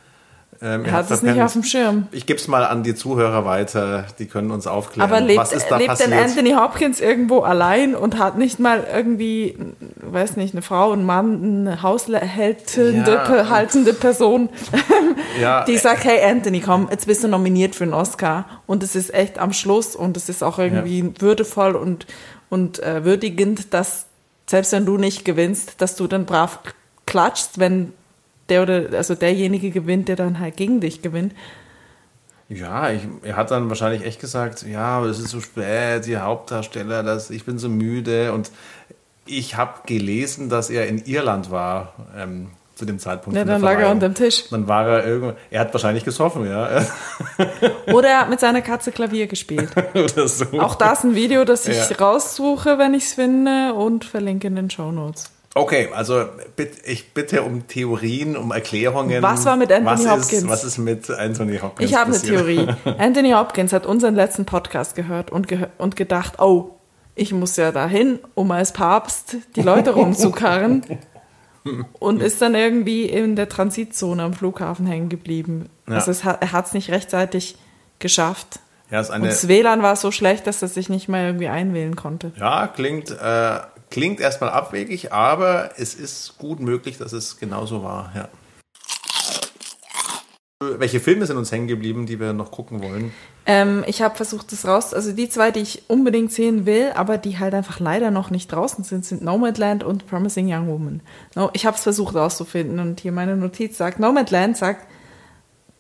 Ähm, 0.61 0.83
Er 0.83 0.91
hat 0.91 1.09
es 1.09 1.21
nicht 1.21 1.41
auf 1.41 1.53
dem 1.53 1.63
Schirm. 1.63 2.07
Ich 2.11 2.25
gebe 2.25 2.37
es 2.37 2.49
mal 2.49 2.65
an 2.65 2.83
die 2.83 2.93
Zuhörer 2.93 3.45
weiter, 3.45 4.05
die 4.19 4.25
können 4.25 4.51
uns 4.51 4.67
aufklären. 4.67 5.09
Aber 5.09 5.21
lebt, 5.21 5.39
was 5.39 5.53
ist 5.53 5.67
da 5.69 5.77
lebt 5.77 5.89
passiert? 5.89 6.11
denn 6.11 6.19
Anthony 6.19 6.51
Hopkins 6.51 6.99
irgendwo 6.99 7.39
allein 7.39 7.95
und 7.95 8.17
hat 8.17 8.37
nicht 8.37 8.59
mal 8.59 8.85
irgendwie, 8.93 9.57
weiß 10.01 10.35
nicht, 10.35 10.53
eine 10.53 10.61
Frau, 10.61 10.91
ein 10.91 11.05
Mann, 11.05 11.67
eine 11.67 11.81
haushältende, 11.81 13.11
Ja, 13.11 13.49
haltende 13.49 13.93
Person, 13.93 14.49
ja, 15.41 15.63
die 15.63 15.77
sagt, 15.77 16.03
hey 16.03 16.21
Anthony, 16.29 16.59
komm, 16.59 16.89
jetzt 16.91 17.07
bist 17.07 17.23
du 17.23 17.29
nominiert 17.29 17.75
für 17.75 17.85
einen 17.85 17.93
Oscar. 17.93 18.45
Und 18.67 18.83
es 18.83 18.95
ist 18.95 19.13
echt 19.13 19.39
am 19.39 19.53
Schluss 19.53 19.95
und 19.95 20.17
es 20.17 20.27
ist 20.27 20.43
auch 20.43 20.59
irgendwie 20.59 21.13
würdevoll 21.19 21.75
und, 21.75 22.05
und 22.49 22.79
äh, 22.83 23.05
würdigend, 23.05 23.73
dass 23.73 24.07
selbst 24.45 24.71
wenn 24.73 24.85
du 24.85 24.97
nicht 24.97 25.25
gewinnst, 25.25 25.75
dass 25.77 25.95
du 25.95 26.07
dann 26.07 26.25
brav 26.25 26.59
klatschst, 27.05 27.59
wenn 27.59 27.93
der 28.49 28.63
oder 28.63 28.85
also 28.97 29.15
derjenige 29.15 29.71
gewinnt, 29.71 30.07
der 30.07 30.15
dann 30.15 30.39
halt 30.39 30.57
gegen 30.57 30.79
dich 30.79 31.01
gewinnt. 31.01 31.33
Ja, 32.49 32.89
ich, 32.89 33.01
er 33.23 33.35
hat 33.37 33.51
dann 33.51 33.69
wahrscheinlich 33.69 34.03
echt 34.03 34.19
gesagt, 34.19 34.63
ja, 34.63 34.79
aber 34.97 35.05
es 35.07 35.19
ist 35.19 35.29
so 35.29 35.39
spät, 35.39 36.05
die 36.07 36.17
Hauptdarsteller, 36.17 37.03
das, 37.03 37.29
ich 37.29 37.45
bin 37.45 37.59
so 37.59 37.69
müde. 37.69 38.33
Und 38.33 38.49
ich 39.27 39.55
habe 39.55 39.81
gelesen, 39.85 40.49
dass 40.49 40.71
er 40.71 40.87
in 40.87 41.05
Irland 41.05 41.51
war 41.51 41.93
ähm, 42.17 42.47
zu 42.73 42.85
dem 42.85 42.97
Zeitpunkt. 42.97 43.37
Ja, 43.37 43.45
dann 43.45 43.61
lag 43.61 43.71
er 43.73 43.75
Verleihung. 43.81 43.93
unterm 43.97 44.15
Tisch. 44.15 44.45
Dann 44.49 44.67
war 44.67 44.87
er 44.87 45.05
irgendwo, 45.05 45.35
er 45.51 45.59
hat 45.59 45.73
wahrscheinlich 45.73 46.03
gesoffen, 46.05 46.49
ja, 46.49 46.83
Oder 47.93 48.07
er 48.09 48.19
hat 48.21 48.29
mit 48.31 48.39
seiner 48.39 48.61
Katze 48.63 48.91
Klavier 48.91 49.27
gespielt. 49.27 49.69
oder 49.93 50.27
so. 50.27 50.45
Auch 50.59 50.73
das 50.73 51.03
ein 51.03 51.13
Video, 51.13 51.45
das 51.45 51.67
ich 51.67 51.77
Ja. 51.77 51.97
raussuche, 51.97 52.79
wenn 52.79 52.95
ich 52.95 53.03
es 53.03 53.13
finde 53.13 53.75
und 53.75 54.05
verlinke 54.05 54.47
in 54.47 54.55
den 54.55 54.69
Show 54.71 54.91
Notes. 54.91 55.29
Okay, 55.59 55.89
also 55.93 56.25
ich 56.85 57.13
bitte 57.13 57.41
um 57.41 57.67
Theorien, 57.67 58.37
um 58.37 58.51
Erklärungen. 58.51 59.21
Was 59.21 59.45
war 59.45 59.57
mit 59.57 59.71
Anthony 59.73 60.05
was 60.05 60.09
Hopkins? 60.09 60.43
Ist, 60.43 60.49
was 60.49 60.63
ist 60.63 60.77
mit 60.77 61.09
Anthony 61.09 61.57
Hopkins 61.57 61.89
Ich 61.89 61.97
habe 61.97 62.13
eine? 62.13 62.21
Theorie. 62.21 62.65
Anthony 62.97 63.31
Hopkins 63.31 63.73
hat 63.73 63.85
unseren 63.85 64.15
letzten 64.15 64.45
Podcast 64.45 64.95
gehört 64.95 65.31
und, 65.31 65.49
gehör 65.49 65.69
und 65.77 65.97
gedacht, 65.97 66.39
oh, 66.39 66.77
ich 67.13 67.33
muss 67.33 67.57
ja 67.57 67.73
dahin, 67.73 68.19
um 68.35 68.51
als 68.51 68.71
Papst 68.71 69.35
die 69.57 69.61
Leute 69.61 69.91
rumzukarren. 69.91 70.83
Und 71.99 72.21
ist 72.21 72.41
dann 72.41 72.55
irgendwie 72.55 73.03
in 73.03 73.35
der 73.35 73.49
Transitzone 73.49 74.23
am 74.23 74.33
Flughafen 74.33 74.87
hängen 74.87 75.09
geblieben. 75.09 75.69
Ja. 75.87 75.95
Also 75.95 76.09
es 76.09 76.23
hat, 76.23 76.41
er 76.41 76.53
hat 76.53 76.67
es 76.67 76.73
nicht 76.73 76.89
rechtzeitig 76.89 77.57
geschafft. 77.99 78.59
Ja, 78.89 79.01
ist 79.01 79.09
Und 79.09 79.15
eine, 79.15 79.27
das 79.27 79.47
WLAN 79.49 79.83
war 79.83 79.97
so 79.97 80.09
schlecht, 80.09 80.47
dass 80.47 80.61
er 80.61 80.69
sich 80.69 80.89
nicht 80.89 81.09
mehr 81.09 81.27
irgendwie 81.27 81.49
einwählen 81.49 81.97
konnte. 81.97 82.31
ja 82.39 82.67
klingt, 82.67 83.11
äh, 83.11 83.59
klingt 83.89 84.19
erstmal 84.19 84.49
abwegig, 84.51 85.11
aber 85.11 85.71
es 85.77 85.93
ist 85.95 86.37
gut 86.37 86.59
möglich, 86.59 86.97
dass 86.97 87.13
es 87.13 87.37
genauso 87.37 87.83
war, 87.83 88.11
ja. 88.15 88.29
Welche 90.61 90.99
Filme 90.99 91.25
sind 91.25 91.37
uns 91.37 91.53
hängen 91.53 91.67
geblieben, 91.69 92.05
die 92.05 92.19
wir 92.19 92.33
noch 92.33 92.51
gucken 92.51 92.83
wollen? 92.83 93.13
Ähm, 93.45 93.85
ich 93.87 94.01
habe 94.01 94.17
versucht, 94.17 94.51
das 94.51 94.67
raus, 94.67 94.93
also 94.93 95.13
die 95.13 95.29
zwei, 95.29 95.51
die 95.51 95.61
ich 95.61 95.83
unbedingt 95.87 96.33
sehen 96.33 96.65
will, 96.65 96.91
aber 96.95 97.17
die 97.17 97.39
halt 97.39 97.53
einfach 97.53 97.79
leider 97.79 98.11
noch 98.11 98.29
nicht 98.29 98.51
draußen 98.51 98.83
sind, 98.83 99.05
sind 99.05 99.23
Nomadland 99.23 99.85
und 99.85 100.05
Promising 100.05 100.53
Young 100.53 100.67
Woman. 100.67 101.01
No, 101.35 101.49
ich 101.53 101.65
habe 101.65 101.77
es 101.77 101.83
versucht 101.83 102.13
rauszufinden 102.13 102.79
und 102.79 102.99
hier 102.99 103.13
meine 103.13 103.37
Notiz 103.37 103.77
sagt, 103.77 103.99
Nomadland 103.99 104.57
sagt, 104.57 104.85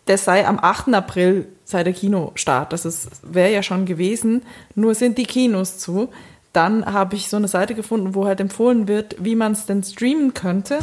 der 0.07 0.17
sei 0.17 0.47
am 0.47 0.59
8. 0.59 0.93
April 0.93 1.47
sei 1.65 1.83
der 1.83 1.93
Kinostart. 1.93 2.71
Das 2.71 3.09
wäre 3.21 3.51
ja 3.51 3.61
schon 3.61 3.85
gewesen, 3.85 4.43
nur 4.75 4.95
sind 4.95 5.17
die 5.17 5.25
Kinos 5.25 5.77
zu. 5.77 6.09
Dann 6.53 6.85
habe 6.85 7.15
ich 7.15 7.29
so 7.29 7.37
eine 7.37 7.47
Seite 7.47 7.75
gefunden, 7.75 8.15
wo 8.15 8.25
halt 8.25 8.39
empfohlen 8.39 8.87
wird, 8.87 9.15
wie 9.19 9.35
man 9.35 9.51
es 9.51 9.65
denn 9.65 9.83
streamen 9.83 10.33
könnte. 10.33 10.79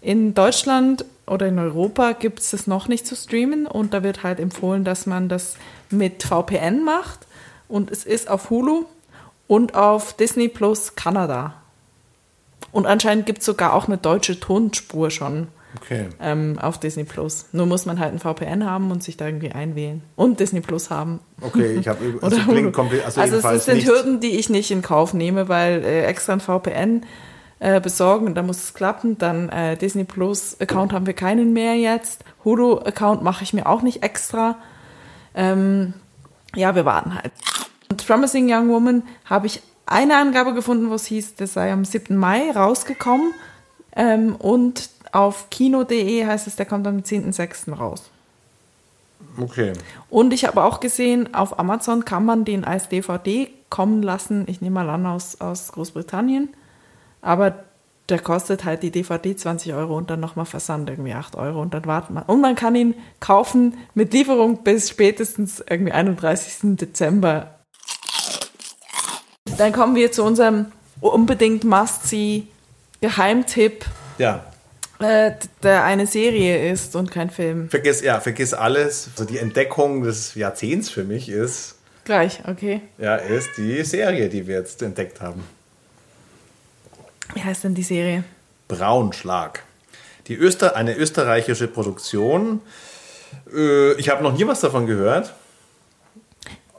In 0.00 0.34
Deutschland 0.34 1.04
oder 1.26 1.46
in 1.46 1.58
Europa 1.58 2.12
gibt 2.12 2.40
es 2.40 2.50
das 2.50 2.66
noch 2.66 2.88
nicht 2.88 3.06
zu 3.06 3.14
streamen 3.14 3.66
und 3.66 3.92
da 3.92 4.02
wird 4.02 4.22
halt 4.22 4.40
empfohlen, 4.40 4.84
dass 4.84 5.06
man 5.06 5.28
das 5.28 5.56
mit 5.90 6.22
VPN 6.22 6.84
macht 6.84 7.26
und 7.68 7.90
es 7.90 8.04
ist 8.04 8.30
auf 8.30 8.50
Hulu 8.50 8.86
und 9.46 9.74
auf 9.74 10.14
Disney 10.14 10.48
Plus 10.48 10.94
Kanada. 10.94 11.54
Und 12.72 12.86
anscheinend 12.86 13.26
gibt 13.26 13.40
es 13.40 13.46
sogar 13.46 13.74
auch 13.74 13.88
eine 13.88 13.98
deutsche 13.98 14.40
Tonspur 14.40 15.10
schon 15.10 15.48
Okay. 15.76 16.08
ähm, 16.20 16.58
auf 16.60 16.78
Disney 16.78 17.04
Plus. 17.04 17.46
Nur 17.52 17.66
muss 17.66 17.86
man 17.86 17.98
halt 18.00 18.12
ein 18.12 18.18
VPN 18.18 18.64
haben 18.68 18.90
und 18.90 19.02
sich 19.02 19.16
da 19.16 19.26
irgendwie 19.26 19.52
einwählen. 19.52 20.02
Und 20.16 20.40
Disney 20.40 20.60
Plus 20.60 20.90
haben. 20.90 21.20
Okay, 21.40 21.76
ich 21.78 21.88
habe 21.88 22.18
also 22.22 22.36
klingt 22.38 22.72
komplett, 22.72 23.04
also, 23.04 23.20
Also, 23.20 23.48
es 23.48 23.64
sind 23.64 23.76
nicht, 23.76 23.88
Hürden, 23.88 24.20
die 24.20 24.38
ich 24.38 24.50
nicht 24.50 24.70
in 24.70 24.82
Kauf 24.82 25.14
nehme, 25.14 25.48
weil 25.48 25.84
äh, 25.84 26.04
extra 26.04 26.32
ein 26.32 26.40
VPN 26.40 27.02
äh, 27.60 27.80
besorgen 27.80 28.26
und 28.26 28.34
da 28.34 28.42
muss 28.42 28.58
es 28.58 28.74
klappen. 28.74 29.18
Dann 29.18 29.48
äh, 29.48 29.76
Disney 29.76 30.04
Plus 30.04 30.56
Account 30.60 30.92
haben 30.92 31.06
wir 31.06 31.14
keinen 31.14 31.52
mehr 31.52 31.76
jetzt. 31.76 32.24
Hulu 32.44 32.78
Account 32.78 33.22
mache 33.22 33.44
ich 33.44 33.52
mir 33.52 33.66
auch 33.66 33.82
nicht 33.82 34.02
extra. 34.02 34.56
Ähm, 35.34 35.94
ja, 36.54 36.74
wir 36.74 36.84
warten 36.84 37.14
halt. 37.14 37.32
Und 37.88 38.06
Promising 38.06 38.52
Young 38.52 38.68
Woman 38.70 39.02
habe 39.24 39.46
ich 39.46 39.62
eine 39.86 40.16
Angabe 40.16 40.54
gefunden, 40.54 40.90
wo 40.90 40.94
es 40.94 41.06
hieß, 41.06 41.34
das 41.34 41.54
sei 41.54 41.72
am 41.72 41.84
7. 41.84 42.16
Mai 42.16 42.50
rausgekommen. 42.50 43.32
Ähm, 43.96 44.36
und 44.36 44.88
auf 45.12 45.50
kino.de 45.50 46.26
heißt 46.26 46.46
es, 46.46 46.56
der 46.56 46.66
kommt 46.66 46.86
am 46.86 46.98
10.06. 46.98 47.74
raus. 47.74 48.10
Okay. 49.38 49.72
Und 50.08 50.32
ich 50.32 50.44
habe 50.44 50.62
auch 50.64 50.80
gesehen, 50.80 51.34
auf 51.34 51.58
Amazon 51.58 52.04
kann 52.04 52.24
man 52.24 52.44
den 52.44 52.64
als 52.64 52.88
DVD 52.88 53.48
kommen 53.68 54.02
lassen. 54.02 54.44
Ich 54.48 54.60
nehme 54.60 54.74
mal 54.74 54.90
an 54.90 55.06
aus, 55.06 55.40
aus 55.40 55.72
Großbritannien. 55.72 56.48
Aber 57.22 57.64
der 58.08 58.18
kostet 58.18 58.64
halt 58.64 58.82
die 58.82 58.90
DVD 58.90 59.36
20 59.36 59.72
Euro 59.74 59.96
und 59.96 60.10
dann 60.10 60.20
nochmal 60.20 60.46
Versand 60.46 60.90
irgendwie 60.90 61.14
8 61.14 61.36
Euro 61.36 61.62
und 61.62 61.74
dann 61.74 61.86
wartet 61.86 62.10
man. 62.10 62.24
Und 62.24 62.40
man 62.40 62.56
kann 62.56 62.74
ihn 62.74 62.94
kaufen 63.20 63.78
mit 63.94 64.12
Lieferung 64.12 64.64
bis 64.64 64.88
spätestens 64.88 65.62
irgendwie 65.68 65.92
31. 65.92 66.76
Dezember. 66.76 67.54
Dann 69.58 69.72
kommen 69.72 69.94
wir 69.94 70.10
zu 70.10 70.24
unserem 70.24 70.66
unbedingt 71.00 71.64
Must-See 71.64 72.46
Geheimtipp, 73.00 73.86
Ja. 74.18 74.44
Äh, 75.00 75.32
der 75.62 75.84
eine 75.84 76.06
Serie 76.06 76.70
ist 76.70 76.96
und 76.96 77.10
kein 77.10 77.30
Film. 77.30 77.68
Vergiss, 77.70 78.02
ja, 78.02 78.20
vergiss 78.20 78.54
alles. 78.54 79.08
Also 79.12 79.24
die 79.24 79.38
Entdeckung 79.38 80.02
des 80.02 80.34
Jahrzehnts 80.34 80.90
für 80.90 81.04
mich 81.04 81.28
ist, 81.28 81.76
Gleich, 82.04 82.40
okay. 82.48 82.80
ja, 82.98 83.16
ist 83.16 83.50
die 83.56 83.84
Serie, 83.84 84.28
die 84.28 84.46
wir 84.46 84.56
jetzt 84.56 84.82
entdeckt 84.82 85.20
haben. 85.20 85.44
Wie 87.34 87.42
heißt 87.42 87.64
denn 87.64 87.74
die 87.74 87.82
Serie? 87.82 88.24
Braunschlag. 88.68 89.62
Die 90.26 90.36
Öster, 90.36 90.76
eine 90.76 90.96
österreichische 90.96 91.68
Produktion. 91.68 92.62
Äh, 93.54 93.92
ich 93.94 94.08
habe 94.08 94.22
noch 94.22 94.32
nie 94.36 94.46
was 94.46 94.60
davon 94.60 94.86
gehört. 94.86 95.34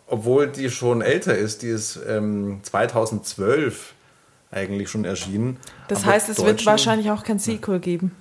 Obwohl 0.08 0.48
die 0.48 0.70
schon 0.70 1.02
älter 1.02 1.38
ist. 1.38 1.62
Die 1.62 1.70
ist 1.70 2.00
ähm, 2.08 2.60
2012 2.64 3.94
eigentlich 4.52 4.90
schon 4.90 5.06
erschienen. 5.06 5.58
Das 5.88 6.06
heißt, 6.06 6.30
es 6.30 6.44
wird 6.44 6.66
wahrscheinlich 6.66 7.10
auch 7.12 7.24
kein 7.24 7.40
Sequel 7.40 7.80
geben. 7.80 8.16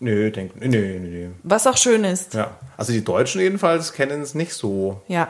Nö, 0.00 0.30
denk, 0.30 0.54
nö, 0.56 0.68
nö, 0.68 0.98
nö, 0.98 1.08
nö. 1.08 1.28
Was 1.42 1.66
auch 1.66 1.76
schön 1.76 2.04
ist. 2.04 2.34
Ja. 2.34 2.56
Also 2.76 2.92
die 2.92 3.02
Deutschen 3.04 3.40
jedenfalls 3.40 3.92
kennen 3.92 4.20
es 4.20 4.34
nicht 4.34 4.52
so. 4.52 5.00
Ja. 5.08 5.28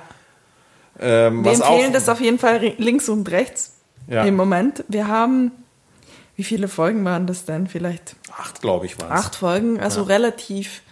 Ähm, 0.99 1.45
Wir 1.45 1.53
empfehlen 1.53 1.89
auch, 1.89 1.93
das 1.93 2.09
auf 2.09 2.21
jeden 2.21 2.39
Fall 2.39 2.73
links 2.79 3.09
und 3.09 3.31
rechts 3.31 3.75
Ja. 4.09 4.25
im 4.25 4.35
Moment. 4.35 4.83
Wir 4.89 5.07
haben, 5.09 5.53
wie 6.37 6.43
viele 6.43 6.69
Folgen 6.69 7.05
waren 7.05 7.27
das 7.27 7.45
denn? 7.45 7.67
Vielleicht 7.69 8.17
Acht, 8.37 8.61
glaube 8.61 8.87
ich, 8.87 8.99
war 8.99 9.07
es. 9.15 9.25
acht 9.27 9.37
Folgen, 9.37 9.79
also 9.79 10.01
Ja. 10.01 10.07
relativ, 10.07 10.83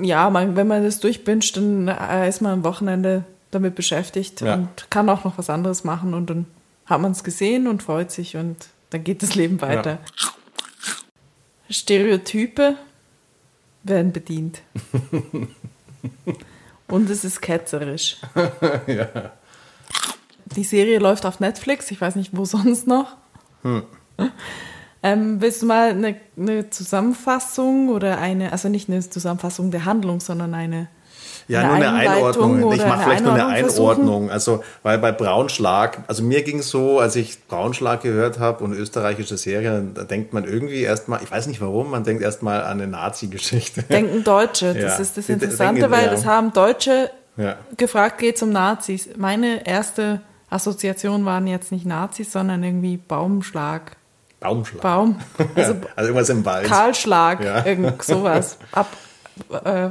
ja, 0.00 0.30
man, 0.30 0.56
wenn 0.56 0.66
man 0.68 0.84
das 0.84 1.00
durchbinscht, 1.00 1.56
dann 1.56 1.88
äh, 1.88 2.28
ist 2.28 2.40
man 2.40 2.52
am 2.52 2.64
Wochenende 2.64 3.24
damit 3.50 3.74
beschäftigt 3.74 4.40
Ja. 4.40 4.54
und 4.54 4.90
kann 4.90 5.08
auch 5.10 5.24
noch 5.24 5.36
was 5.38 5.50
anderes 5.50 5.84
machen 5.84 6.14
und 6.14 6.30
dann 6.30 6.46
hat 6.86 7.00
man 7.00 7.12
es 7.12 7.24
gesehen 7.24 7.66
und 7.66 7.82
freut 7.82 8.10
sich 8.10 8.36
und 8.36 8.68
dann 8.90 9.04
geht 9.04 9.22
das 9.22 9.34
Leben 9.34 9.60
weiter. 9.60 9.98
Stereotype 11.70 12.76
werden 13.82 14.12
bedient. 14.12 14.62
und 16.88 17.10
es 17.10 17.24
ist 17.24 17.40
ketzerisch. 17.40 18.18
ja. 18.86 19.32
Die 20.56 20.64
Serie 20.64 20.98
läuft 20.98 21.26
auf 21.26 21.40
Netflix, 21.40 21.90
ich 21.90 22.00
weiß 22.00 22.16
nicht, 22.16 22.36
wo 22.36 22.44
sonst 22.44 22.86
noch. 22.86 23.16
Hm. 23.62 23.84
Ähm, 25.06 25.42
willst 25.42 25.60
du 25.60 25.66
mal 25.66 25.90
eine, 25.90 26.16
eine 26.34 26.70
Zusammenfassung 26.70 27.90
oder 27.90 28.16
eine, 28.16 28.52
also 28.52 28.70
nicht 28.70 28.88
eine 28.88 29.06
Zusammenfassung 29.06 29.70
der 29.70 29.84
Handlung, 29.84 30.20
sondern 30.20 30.54
eine. 30.54 30.88
Ja, 31.48 31.60
eine 31.60 31.68
nur 31.68 31.76
eine 31.76 32.10
Einordnung. 32.10 32.72
Ich 32.72 32.86
mache 32.86 33.02
vielleicht 33.04 33.24
nur 33.24 33.34
eine 33.34 33.46
Einordnung 33.46 34.28
versuchen? 34.28 34.30
Also, 34.30 34.64
weil 34.82 34.98
bei 34.98 35.12
Braunschlag, 35.12 35.98
also 36.06 36.22
mir 36.22 36.42
ging 36.42 36.60
es 36.60 36.70
so, 36.70 37.00
als 37.00 37.16
ich 37.16 37.46
Braunschlag 37.48 38.02
gehört 38.02 38.38
habe 38.38 38.64
und 38.64 38.72
österreichische 38.72 39.36
Serie, 39.36 39.84
da 39.94 40.04
denkt 40.04 40.32
man 40.32 40.44
irgendwie 40.44 40.82
erstmal, 40.82 41.22
ich 41.22 41.30
weiß 41.30 41.46
nicht 41.46 41.60
warum, 41.60 41.90
man 41.90 42.04
denkt 42.04 42.22
erstmal 42.22 42.62
an 42.62 42.80
eine 42.80 42.86
Nazi-Geschichte. 42.86 43.82
Denken 43.82 44.24
Deutsche, 44.24 44.72
das 44.74 44.82
Ja. 44.94 44.96
ist 45.02 45.16
das 45.16 45.28
Interessante, 45.28 45.80
denken, 45.82 45.90
weil 45.96 46.04
ja. 46.06 46.10
das 46.10 46.24
haben 46.24 46.52
Deutsche 46.52 47.10
Ja. 47.36 47.56
gefragt, 47.76 48.18
geht 48.18 48.42
um 48.42 48.50
Nazis. 48.50 49.08
Meine 49.16 49.66
erste 49.66 50.20
Assoziation 50.50 51.24
waren 51.24 51.46
jetzt 51.46 51.72
nicht 51.72 51.84
Nazis, 51.84 52.30
sondern 52.32 52.62
irgendwie 52.62 52.96
Baumschlag. 52.96 53.96
Baumschlag. 54.40 54.82
Baum. 54.82 55.18
Also 55.56 55.74
Also 55.96 56.08
irgendwas 56.10 56.28
im 56.28 56.44
Wald. 56.44 56.66
Kahlschlag, 56.66 57.42
Ja. 57.44 57.64
irgend 57.66 58.02
sowas. 58.02 58.58
Ab, 58.72 58.86
äh, 59.64 59.88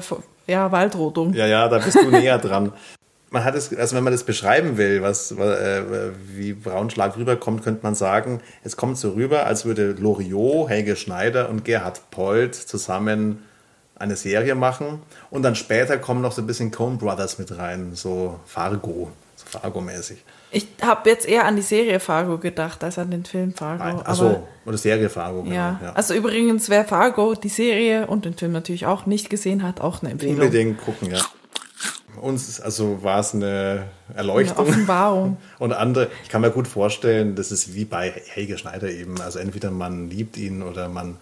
ja, 0.48 0.72
Waldrodung. 0.72 1.34
Ja, 1.34 1.46
ja, 1.46 1.68
da 1.68 1.80
bist 1.80 1.96
du 1.96 2.10
näher 2.10 2.38
dran. 2.38 2.74
Man 3.30 3.44
hat 3.44 3.56
es, 3.56 3.76
also 3.76 3.96
wenn 3.96 4.04
man 4.04 4.14
das 4.14 4.24
beschreiben 4.24 4.78
will, 4.78 5.02
was, 5.02 5.32
äh, 5.32 6.12
wie 6.36 6.54
Braunschlag 6.54 7.18
rüberkommt, 7.18 7.64
könnte 7.64 7.82
man 7.82 7.96
sagen, 7.96 8.42
es 8.64 8.78
kommt 8.78 8.98
so 8.98 9.12
rüber, 9.12 9.48
als 9.48 9.66
würde 9.66 9.94
Loriot, 9.94 10.70
Helge 10.70 10.96
Schneider 10.96 11.50
und 11.50 11.66
Gerhard 11.66 12.12
Polt 12.12 12.54
zusammen 12.54 13.44
eine 13.96 14.16
Serie 14.16 14.54
machen. 14.54 15.02
Und 15.32 15.42
dann 15.42 15.56
später 15.56 15.98
kommen 15.98 16.22
noch 16.22 16.32
so 16.32 16.44
ein 16.44 16.48
bisschen 16.48 16.70
Coen 16.70 17.00
Brothers 17.00 17.40
mit 17.40 17.58
rein, 17.58 17.96
so 17.96 18.40
Fargo, 18.46 19.12
so 19.36 19.46
Fargo-mäßig. 19.58 20.18
Ich 20.54 20.68
habe 20.82 21.10
jetzt 21.10 21.28
eher 21.28 21.46
an 21.46 21.56
die 21.56 21.62
Serie 21.64 22.00
Fargo 22.00 22.38
gedacht, 22.38 22.84
als 22.84 22.98
an 23.00 23.10
den 23.12 23.26
Film 23.26 23.54
Fargo. 23.54 24.02
Achso, 24.02 24.48
oder 24.66 24.78
Serie 24.78 25.10
Fargo, 25.10 25.44
genau. 25.44 25.56
Ja. 25.56 25.80
ja. 25.84 25.94
also 25.94 26.14
übrigens, 26.14 26.70
wer 26.70 26.86
Fargo, 26.86 27.34
die 27.34 27.50
Serie 27.50 28.08
und 28.08 28.26
den 28.26 28.36
Film 28.36 28.52
natürlich 28.52 28.86
auch 28.86 29.06
nicht 29.08 29.30
gesehen 29.30 29.64
hat, 29.64 29.82
auch 29.82 30.02
eine 30.02 30.12
Empfehlung. 30.12 30.36
Unbedingt 30.36 30.80
gucken, 30.80 31.12
ja. 31.12 31.20
Uns 32.22 32.62
also 32.62 33.04
war 33.04 33.20
es 33.20 33.34
eine 33.34 33.86
Eine 34.10 34.18
Erleuchtung. 34.18 34.68
Offenbarung. 34.68 35.38
Und 35.60 35.74
andere, 35.74 36.10
ich 36.24 36.30
kann 36.30 36.42
mir 36.42 36.52
gut 36.52 36.68
vorstellen, 36.68 37.36
das 37.36 37.52
ist 37.52 37.74
wie 37.74 37.86
bei 37.86 38.14
Helge 38.28 38.58
Schneider 38.60 38.90
eben. 38.90 39.20
Also 39.20 39.40
entweder 39.40 39.72
man 39.72 40.10
liebt 40.10 40.38
ihn 40.38 40.62
oder 40.62 40.88
man, 40.88 41.18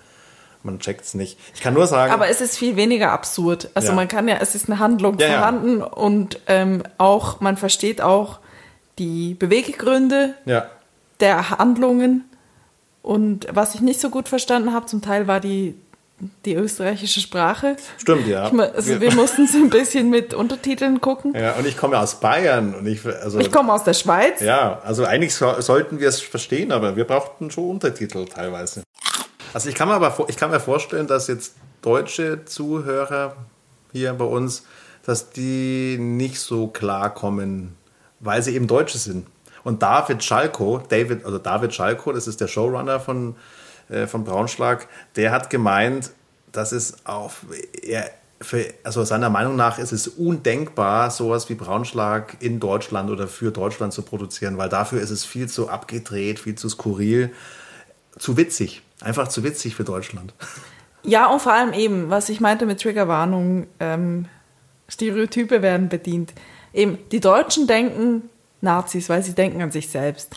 man 0.64 0.80
checkt 0.80 1.06
es 1.06 1.14
nicht. 1.14 1.40
Ich 1.56 1.62
kann 1.62 1.74
nur 1.74 1.88
sagen, 1.88 2.12
Aber 2.12 2.28
es 2.28 2.42
ist 2.42 2.58
viel 2.58 2.76
weniger 2.76 3.12
absurd. 3.14 3.70
Also 3.74 3.90
Ja. 3.90 3.96
man 3.96 4.10
kann 4.10 4.28
ja, 4.28 4.38
es 4.42 4.54
ist 4.54 4.70
eine 4.70 4.80
Handlung 4.80 5.18
Ja, 5.18 5.28
ja. 5.28 5.38
vorhanden 5.38 5.82
und 5.82 6.40
ähm, 6.48 6.84
auch, 6.98 7.40
man 7.40 7.56
versteht 7.58 8.02
auch 8.02 8.40
die 9.02 9.34
Beweggründe 9.34 10.36
ja, 10.46 10.70
der 11.20 11.50
Handlungen. 11.50 12.30
Und 13.02 13.48
was 13.52 13.74
ich 13.74 13.82
nicht 13.82 14.00
so 14.00 14.12
gut 14.12 14.30
verstanden 14.30 14.74
habe, 14.74 14.86
zum 14.86 15.02
Teil 15.02 15.28
war 15.28 15.40
die, 15.40 15.76
die 16.46 16.54
österreichische 16.54 17.20
Sprache. 17.20 17.78
stimmt, 17.98 18.28
ja. 18.28 18.48
Ich, 18.48 18.60
also 18.60 19.02
wir 19.02 19.12
mussten 19.16 19.46
es 19.46 19.56
ein 19.56 19.72
bisschen 19.72 20.12
mit 20.12 20.36
Untertiteln 20.36 21.02
gucken. 21.02 21.34
ja, 21.36 21.54
und 21.54 21.66
ich 21.66 21.76
komme 21.76 21.98
aus 21.98 22.20
Bayern 22.20 22.76
und 22.76 22.86
ich, 22.86 23.04
also, 23.04 23.40
Ich 23.40 23.52
komme 23.52 23.74
aus 23.74 23.84
der 23.84 23.96
Schweiz. 23.96 24.40
ja, 24.42 24.80
also 24.84 25.04
eigentlich 25.06 25.34
so, 25.34 25.60
sollten 25.62 26.00
wir 26.00 26.10
es 26.10 26.22
verstehen, 26.22 26.72
aber 26.72 26.96
wir 26.96 27.06
brauchten 27.06 27.50
schon 27.50 27.72
Untertitel 27.72 28.26
teilweise. 28.26 28.84
Also 29.52 29.68
ich 29.68 29.74
kann 29.74 29.88
mir 29.88 29.96
aber, 29.96 30.26
ich 30.30 30.38
kann 30.38 30.52
mir 30.52 30.60
vorstellen, 30.60 31.08
dass 31.08 31.28
jetzt 31.28 31.56
deutsche 31.82 32.46
Zuhörer 32.46 33.36
hier 33.92 34.14
bei 34.14 34.26
uns, 34.26 34.64
dass 35.04 35.32
die 35.32 35.98
nicht 36.00 36.40
so 36.40 36.68
klarkommen, 36.68 37.76
weil 38.22 38.42
sie 38.42 38.56
eben 38.56 38.68
Deutsche 38.68 38.98
sind. 38.98 39.28
Und 39.64 39.82
David 39.84 40.24
Schalko, 40.24 40.82
David, 40.88 41.26
also 41.26 41.38
David 41.38 41.74
Schalko, 41.74 42.12
das 42.14 42.28
ist 42.28 42.42
der 42.42 42.48
Showrunner 42.48 43.00
von, 43.00 43.36
äh, 43.90 44.08
von 44.08 44.24
Braunschlag, 44.24 44.88
der 45.16 45.32
hat 45.32 45.50
gemeint, 45.50 46.12
dass 46.52 46.72
es 46.72 47.06
auf, 47.06 47.46
er, 47.82 48.10
für, 48.42 48.66
also 48.84 49.04
seiner 49.04 49.30
Meinung 49.30 49.56
nach 49.56 49.78
ist 49.78 49.92
es 49.92 50.08
undenkbar, 50.08 51.12
sowas 51.12 51.48
wie 51.50 51.56
Braunschlag 51.56 52.38
in 52.40 52.60
Deutschland 52.60 53.10
oder 53.12 53.28
für 53.28 53.52
Deutschland 53.52 53.94
zu 53.94 54.02
produzieren, 54.02 54.58
weil 54.58 54.70
dafür 54.70 55.00
ist 55.02 55.12
es 55.12 55.24
viel 55.24 55.48
zu 55.48 55.70
abgedreht, 55.70 56.40
viel 56.40 56.56
zu 56.56 56.68
skurril, 56.68 57.32
zu 58.18 58.38
witzig. 58.38 58.82
Einfach 59.02 59.28
zu 59.28 59.44
witzig 59.44 59.76
für 59.76 59.84
Deutschland. 59.84 60.34
Ja, 61.04 61.28
und 61.28 61.42
vor 61.42 61.54
allem 61.54 61.74
eben, 61.74 62.10
was 62.10 62.30
ich 62.30 62.40
meinte 62.40 62.66
mit 62.66 62.82
Triggerwarnung, 62.82 63.68
ähm, 63.80 64.26
Stereotype 64.88 65.62
werden 65.62 65.90
bedient. 65.90 66.34
Eben, 66.74 66.98
die 67.12 67.20
Deutschen 67.20 67.68
denken 67.68 68.30
Nazis, 68.62 69.10
weil 69.10 69.24
sie 69.24 69.34
denken 69.34 69.62
an 69.62 69.72
sich 69.72 69.90
selbst. 69.90 70.36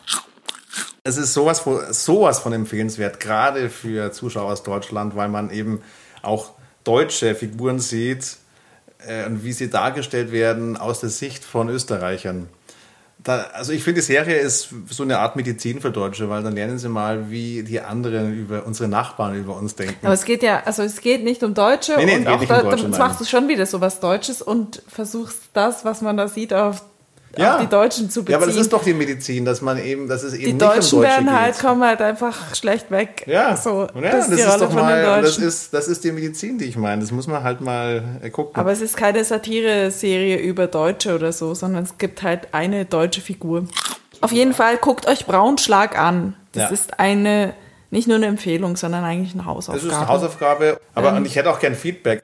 Es 1.05 1.17
ist 1.17 1.35
sowas 1.35 1.61
von, 1.61 1.81
sowas 1.93 2.39
von 2.39 2.53
empfehlenswert, 2.53 3.21
gerade 3.21 3.69
für 3.69 4.11
Zuschauer 4.13 4.53
aus 4.53 4.63
Deutschland, 4.63 5.15
weil 5.15 5.29
man 5.29 5.51
eben 5.51 5.83
auch 6.23 6.53
deutsche 6.83 7.35
Figuren 7.35 7.79
sieht 7.79 8.39
äh, 9.07 9.27
und 9.27 9.45
wie 9.45 9.53
sie 9.53 9.69
dargestellt 9.69 10.33
werden 10.33 10.77
aus 10.77 11.01
der 11.01 11.11
Sicht 11.11 11.45
von 11.45 11.69
Österreichern. 11.69 12.49
Da, 13.25 13.47
also 13.55 13.73
ich 13.73 13.83
finde, 13.83 14.03
die 14.03 14.07
Serie 14.07 14.37
ist 14.37 14.69
so 14.91 15.03
eine 15.03 15.19
Art 15.19 15.35
Medizin 15.35 15.81
für 15.81 15.91
Deutsche, 15.91 16.29
weil 16.29 16.43
dann 16.43 16.55
lernen 16.55 16.79
sie 16.79 16.91
mal, 16.91 17.31
wie 17.31 17.63
die 17.63 17.81
anderen 17.81 18.39
über 18.39 18.67
unsere 18.67 18.87
Nachbarn 18.87 19.35
über 19.35 19.57
uns 19.57 19.75
denken. 19.75 19.97
Aber 20.05 20.13
es 20.13 20.27
geht 20.27 20.43
ja, 20.43 20.63
also 20.67 20.83
es 20.83 21.01
geht 21.01 21.25
nicht 21.25 21.43
um 21.43 21.55
Deutsche 21.55 21.95
Nee, 21.97 22.05
nee, 22.05 22.13
es 22.13 22.19
und 22.19 22.29
auch 22.29 22.41
nicht 22.41 22.51
um 22.51 22.57
da, 22.57 22.63
Deutsche, 22.63 22.89
nein. 22.89 22.99
machst 22.99 23.21
du 23.23 23.25
schon 23.25 23.49
wieder 23.49 23.65
so 23.65 23.81
was 23.81 24.01
Deutsches 24.01 24.43
und 24.43 24.83
versuchst 24.87 25.39
das, 25.55 25.87
was 25.87 26.03
man 26.03 26.19
da 26.19 26.29
sieht, 26.29 26.53
auf, 26.53 26.83
auf 27.39 27.61
die 27.61 27.67
Deutschen 27.67 28.11
zu 28.11 28.21
beziehen. 28.21 28.33
Ja, 28.33 28.37
aber 28.39 28.47
das 28.47 28.57
ist 28.57 28.73
doch 28.73 28.83
die 28.85 28.95
Medizin, 28.95 29.45
dass 29.45 29.61
man 29.63 29.79
eben, 29.83 30.09
dass 30.09 30.23
es 30.23 30.35
eben 30.35 30.45
die 30.45 30.53
nicht 30.53 30.63
um 30.63 30.69
Deutschen 30.69 30.99
Deutsche 31.01 31.01
werden 31.03 31.25
geht. 31.27 31.35
halt, 31.35 31.59
kommen 31.59 31.83
halt 31.85 32.01
einfach 32.03 32.55
schlecht 32.55 32.91
weg. 32.91 33.25
Ja, 33.27 33.57
so, 33.57 33.87
ja 33.95 34.01
das 34.11 34.29
ist 34.29 34.37
die 34.37 34.41
ist 34.43 34.49
Rolle 34.49 34.59
doch 34.61 34.73
mal, 34.73 35.03
das 35.03 35.23
Deutschen. 35.37 35.45
ist, 35.49 35.75
das 35.75 35.89
ist 35.89 36.05
die 36.05 36.13
Medizin, 36.13 36.59
die 36.59 36.67
ich 36.67 36.77
meine. 36.77 37.01
Das 37.03 37.11
muss 37.11 37.27
man 37.27 37.43
halt 37.43 37.61
mal 37.61 38.03
äh, 38.23 38.31
gucken. 38.31 38.55
Aber 38.61 38.73
es 38.73 38.81
ist 38.81 38.97
keine 38.97 39.25
Satire-Serie 39.25 40.39
über 40.39 40.67
Deutsche 40.67 41.15
oder 41.15 41.33
so, 41.33 41.55
sondern 41.55 41.85
es 41.85 41.99
gibt 41.99 42.23
halt 42.23 42.49
eine 42.53 42.85
deutsche 42.85 43.21
Figur. 43.21 43.65
Auf 44.21 44.33
jeden 44.33 44.55
Fall 44.55 44.77
guckt 44.79 45.07
euch 45.07 45.27
Braunschlag 45.27 45.99
an. 45.99 46.35
Das 46.53 46.65
Ja. 46.65 46.69
ist 46.71 46.99
eine, 47.01 47.55
nicht 47.91 48.07
nur 48.09 48.17
eine 48.17 48.27
Empfehlung, 48.27 48.77
sondern 48.77 49.05
eigentlich 49.05 49.33
eine 49.35 49.43
Das 49.43 49.47
Hausaufgabe. 49.47 49.87
ist 49.89 49.95
eine 49.95 50.09
Hausaufgabe, 50.09 50.81
aber 50.95 51.11
Ähm. 51.11 51.17
und 51.19 51.27
ich 51.27 51.37
hätte 51.37 51.51
auch 51.51 51.59
gern 51.61 51.75
Feedback. 51.75 52.23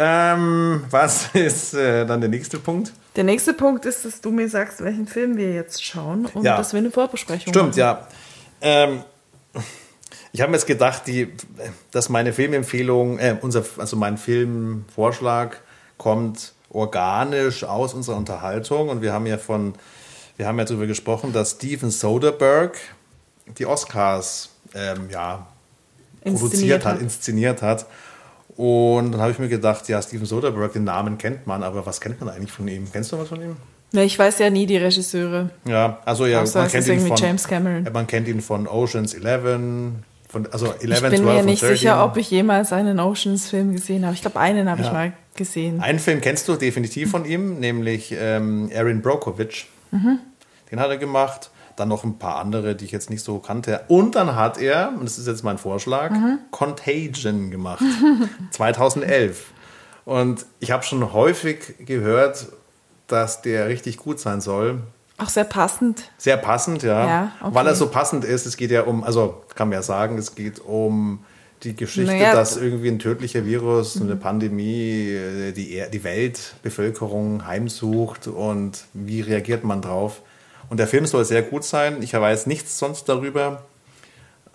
Ähm, 0.00 0.84
was 0.90 1.30
ist 1.34 1.74
äh, 1.74 2.06
dann 2.06 2.20
der 2.20 2.30
nächste 2.30 2.58
Punkt? 2.58 2.92
Der 3.16 3.24
nächste 3.24 3.52
Punkt 3.52 3.84
ist, 3.84 4.04
dass 4.04 4.20
du 4.20 4.30
mir 4.30 4.48
sagst, 4.48 4.82
welchen 4.82 5.08
Film 5.08 5.36
wir 5.36 5.52
jetzt 5.52 5.84
schauen 5.84 6.26
und 6.26 6.44
Ja. 6.44 6.56
dass 6.56 6.72
wir 6.72 6.78
eine 6.78 6.92
Vorbesprechung 6.92 7.52
Stimmt, 7.52 7.76
machen. 7.76 7.78
ja. 7.78 8.06
Ähm, 8.60 9.02
ich 10.32 10.40
habe 10.40 10.50
mir 10.52 10.56
jetzt 10.56 10.66
gedacht, 10.66 11.02
die, 11.08 11.32
dass 11.90 12.08
meine 12.10 12.32
Filmempfehlung, 12.32 13.18
äh, 13.18 13.36
unser, 13.40 13.64
also 13.78 13.96
mein 13.96 14.18
Filmvorschlag 14.18 15.60
kommt 15.96 16.52
organisch 16.70 17.64
aus 17.64 17.92
unserer 17.94 18.16
Unterhaltung 18.16 18.90
und 18.90 19.02
wir 19.02 19.12
haben 19.12 19.26
ja 19.26 19.36
von, 19.38 19.74
wir 20.36 20.46
haben 20.46 20.58
ja 20.58 20.64
darüber 20.64 20.86
gesprochen, 20.86 21.32
dass 21.32 21.52
Steven 21.52 21.90
Soderbergh 21.90 22.78
die 23.58 23.66
Oscars 23.66 24.50
ähm, 24.74 25.08
ja, 25.10 25.46
produziert 26.22 26.84
hat, 26.84 26.94
hat. 26.96 27.00
inszeniert 27.02 27.62
hat. 27.62 27.86
Und 28.58 29.12
dann 29.12 29.20
habe 29.20 29.30
ich 29.30 29.38
mir 29.38 29.46
gedacht, 29.48 29.88
ja, 29.88 30.02
Steven 30.02 30.26
Soderbergh, 30.26 30.72
den 30.72 30.82
Namen 30.82 31.16
kennt 31.16 31.46
man, 31.46 31.62
aber 31.62 31.86
was 31.86 32.00
kennt 32.00 32.18
man 32.20 32.28
eigentlich 32.28 32.50
von 32.50 32.66
ihm? 32.66 32.90
Kennst 32.90 33.12
du 33.12 33.18
was 33.18 33.28
von 33.28 33.40
ihm? 33.40 33.54
Ja, 33.92 34.02
ich 34.02 34.18
weiß 34.18 34.40
ja 34.40 34.50
nie 34.50 34.66
die 34.66 34.76
Regisseure. 34.76 35.50
Ja, 35.64 36.00
also 36.04 36.26
ja, 36.26 36.42
Außer 36.42 36.66
es 36.66 36.74
ist 36.74 36.88
irgendwie 36.88 37.14
James 37.16 37.46
Cameron. 37.46 37.86
Man 37.92 38.08
kennt 38.08 38.26
ihn 38.26 38.40
von 38.40 38.66
Oceans 38.66 39.14
11, 39.14 39.42
von, 40.28 40.46
also 40.50 40.66
11, 40.72 40.82
Ich 40.82 40.98
12 40.98 41.10
bin 41.12 41.24
mir 41.24 41.38
und 41.38 41.44
nicht 41.46 41.62
13. 41.62 41.76
sicher, 41.76 42.04
ob 42.04 42.16
ich 42.16 42.32
jemals 42.32 42.72
einen 42.72 42.98
Oceans-Film 42.98 43.72
gesehen 43.74 44.04
habe. 44.04 44.14
Ich 44.16 44.22
glaube, 44.22 44.40
einen 44.40 44.68
habe 44.68 44.80
ich 44.80 44.88
Ja. 44.88 44.92
mal 44.92 45.12
gesehen. 45.36 45.80
Einen 45.80 46.00
Film 46.00 46.20
kennst 46.20 46.48
du 46.48 46.56
definitiv 46.56 47.12
von 47.12 47.24
ihm, 47.26 47.60
nämlich 47.60 48.12
ähm, 48.18 48.70
Erin 48.72 49.02
Brockovich. 49.02 49.68
Mhm. 49.92 50.18
Den 50.72 50.80
hat 50.80 50.90
er 50.90 50.96
gemacht. 50.98 51.50
Dann 51.78 51.88
noch 51.88 52.02
ein 52.04 52.18
paar 52.18 52.36
andere, 52.36 52.74
die 52.74 52.84
ich 52.86 52.90
jetzt 52.92 53.08
nicht 53.10 53.22
so 53.24 53.38
kannte. 53.38 53.82
Und 53.88 54.14
dann 54.16 54.34
hat 54.34 54.58
er, 54.58 54.92
und 54.98 55.04
das 55.04 55.18
ist 55.18 55.26
jetzt 55.26 55.44
mein 55.44 55.58
Vorschlag, 55.58 56.10
Mhm. 56.10 56.38
Contagion 56.50 57.50
gemacht. 57.50 57.82
2011. 58.50 59.52
Und 60.04 60.46
ich 60.60 60.70
habe 60.70 60.82
schon 60.82 61.12
häufig 61.12 61.74
gehört, 61.84 62.46
dass 63.06 63.42
der 63.42 63.68
richtig 63.68 63.96
gut 63.98 64.18
sein 64.20 64.40
soll. 64.40 64.80
Auch 65.18 65.28
sehr 65.28 65.44
passend. 65.44 66.10
Sehr 66.16 66.36
passend, 66.36 66.82
ja. 66.82 67.06
Ja, 67.06 67.32
okay. 67.40 67.54
Weil 67.54 67.66
er 67.66 67.74
so 67.74 67.88
passend 67.88 68.24
ist. 68.24 68.46
Es 68.46 68.56
geht 68.56 68.70
ja 68.70 68.82
um, 68.82 69.02
also 69.04 69.42
kann 69.54 69.68
man 69.68 69.76
ja 69.78 69.82
sagen, 69.82 70.16
es 70.18 70.34
geht 70.34 70.60
um 70.60 71.24
die 71.64 71.74
Geschichte, 71.74 72.12
Naja, 72.12 72.34
dass 72.34 72.56
irgendwie 72.56 72.88
ein 72.88 73.00
tödlicher 73.00 73.44
Virus, 73.44 74.00
eine 74.00 74.14
Pandemie, 74.14 75.08
äh, 75.10 75.52
die, 75.52 75.82
die 75.92 76.04
Weltbevölkerung 76.04 77.46
heimsucht 77.46 78.28
und 78.28 78.84
wie 78.94 79.20
reagiert 79.22 79.64
man 79.64 79.82
drauf. 79.82 80.22
Und 80.70 80.76
der 80.78 80.86
Film 80.86 81.06
soll 81.06 81.24
sehr 81.24 81.42
gut 81.42 81.64
sein. 81.64 82.02
Ich 82.02 82.12
weiß 82.14 82.46
nichts 82.46 82.78
sonst 82.78 83.08
darüber. 83.08 83.62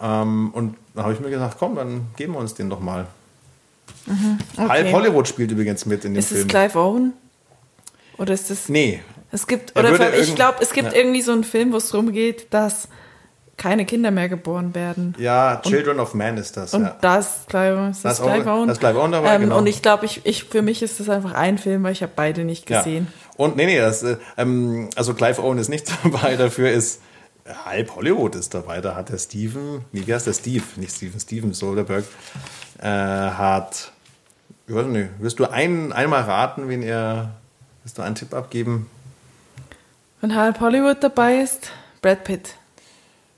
Ähm, 0.01 0.51
und 0.53 0.75
dann 0.93 1.03
habe 1.05 1.13
ich 1.13 1.19
mir 1.19 1.29
gedacht, 1.29 1.57
komm, 1.59 1.75
dann 1.75 2.07
geben 2.15 2.33
wir 2.33 2.39
uns 2.39 2.53
den 2.53 2.69
doch 2.69 2.79
mal. 2.79 3.07
Halb 4.57 4.91
Hollywood 4.91 5.27
spielt 5.27 5.51
übrigens 5.51 5.85
mit 5.85 6.03
in 6.05 6.13
dem 6.13 6.19
Ist 6.19 6.31
es 6.31 6.39
Film. 6.39 6.47
Clive 6.49 6.77
Owen? 6.79 7.13
Oder 8.17 8.33
ist 8.33 8.51
es. 8.51 8.69
Nee, 8.69 9.01
Es 9.31 9.47
gibt, 9.47 9.75
Er 9.75 9.83
oder 9.89 10.13
ich 10.17 10.35
glaube, 10.35 10.57
es 10.61 10.71
gibt 10.73 10.91
Ja. 10.91 10.97
irgendwie 10.97 11.21
so 11.23 11.31
einen 11.31 11.43
Film, 11.43 11.73
wo 11.73 11.77
es 11.77 11.89
darum 11.89 12.11
geht, 12.11 12.53
dass 12.53 12.87
keine 13.57 13.85
Kinder 13.85 14.09
mehr 14.11 14.29
geboren 14.29 14.73
werden. 14.73 15.15
ja, 15.19 15.61
Children 15.63 15.99
of 15.99 16.13
Man 16.15 16.37
ist 16.37 16.57
das. 16.57 16.73
Und 16.73 16.83
ja. 16.85 16.97
da 17.01 17.17
ist 17.17 17.47
Clive, 17.47 17.89
ist 17.91 18.03
Da 18.03 18.09
das 18.09 18.19
ist 18.19 18.25
auch- 18.25 18.33
Clive 18.33 18.49
Owen. 18.49 18.67
da 18.67 18.73
ist 18.73 18.79
Clive 18.79 18.99
Owen 19.01 19.11
dabei, 19.11 19.35
ähm, 19.35 19.41
genau. 19.41 19.57
Und 19.59 19.67
ich 19.67 19.81
glaube, 19.81 20.05
ich, 20.05 20.25
ich, 20.25 20.45
für 20.45 20.61
mich 20.61 20.81
ist 20.81 20.99
das 20.99 21.07
einfach 21.09 21.33
ein 21.33 21.57
Film, 21.57 21.83
weil 21.83 21.91
ich 21.91 22.01
habe 22.01 22.11
beide 22.15 22.43
nicht 22.45 22.65
gesehen. 22.65 23.07
Ja. 23.09 23.29
Und 23.37 23.55
nee, 23.55 23.65
nee, 23.65 23.77
das, 23.79 24.01
äh, 24.03 24.17
ähm, 24.37 24.89
also 24.95 25.13
Clive 25.13 25.41
Owen 25.43 25.57
ist 25.59 25.69
nicht 25.69 25.91
dabei, 26.03 26.35
dafür 26.35 26.71
ist 26.71 27.01
halb 27.65 27.95
Hollywood 27.95 28.35
ist 28.35 28.53
dabei. 28.53 28.81
Da 28.81 28.95
hat 28.95 29.09
der 29.09 29.17
Steven, 29.19 29.83
nee, 29.91 30.03
wie 30.05 30.13
heißt 30.13 30.25
der 30.27 30.33
Steve? 30.33 30.63
Nicht 30.77 30.95
Steven, 30.95 31.19
Steven 31.19 31.53
Soderbergh, 31.53 32.05
äh, 32.81 32.87
hat, 32.87 33.91
ich 34.67 34.73
weiß 34.73 34.85
nicht, 34.87 35.09
wirst 35.19 35.39
du 35.39 35.45
ein, 35.45 35.91
einmal 35.93 36.21
raten, 36.23 36.69
wen 36.69 36.81
er, 36.81 37.31
wirst 37.83 37.97
du 37.97 38.01
einen 38.01 38.15
Tipp 38.15 38.33
abgeben? 38.33 38.89
Wenn 40.21 40.35
halb 40.35 40.59
Hollywood 40.61 40.97
dabei 41.03 41.35
ist, 41.41 41.69
Brad 42.01 42.23
Pitt. 42.23 42.55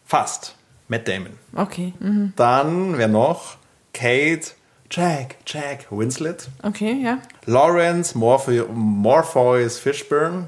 Fast. 0.06 0.56
Matt 0.88 1.08
Damon. 1.08 1.34
Okay, 1.56 1.94
mhm. 2.00 2.34
Dann, 2.36 2.98
wer 2.98 3.08
noch? 3.08 3.58
Kate, 3.94 4.52
Jack, 4.92 5.38
Jack 5.48 5.88
Winslet. 5.90 6.48
okay, 6.64 7.02
ja. 7.04 7.18
Lawrence 7.46 8.16
Morphe 8.18 8.68
Morpheus 8.72 9.80
Fishburne, 9.80 10.48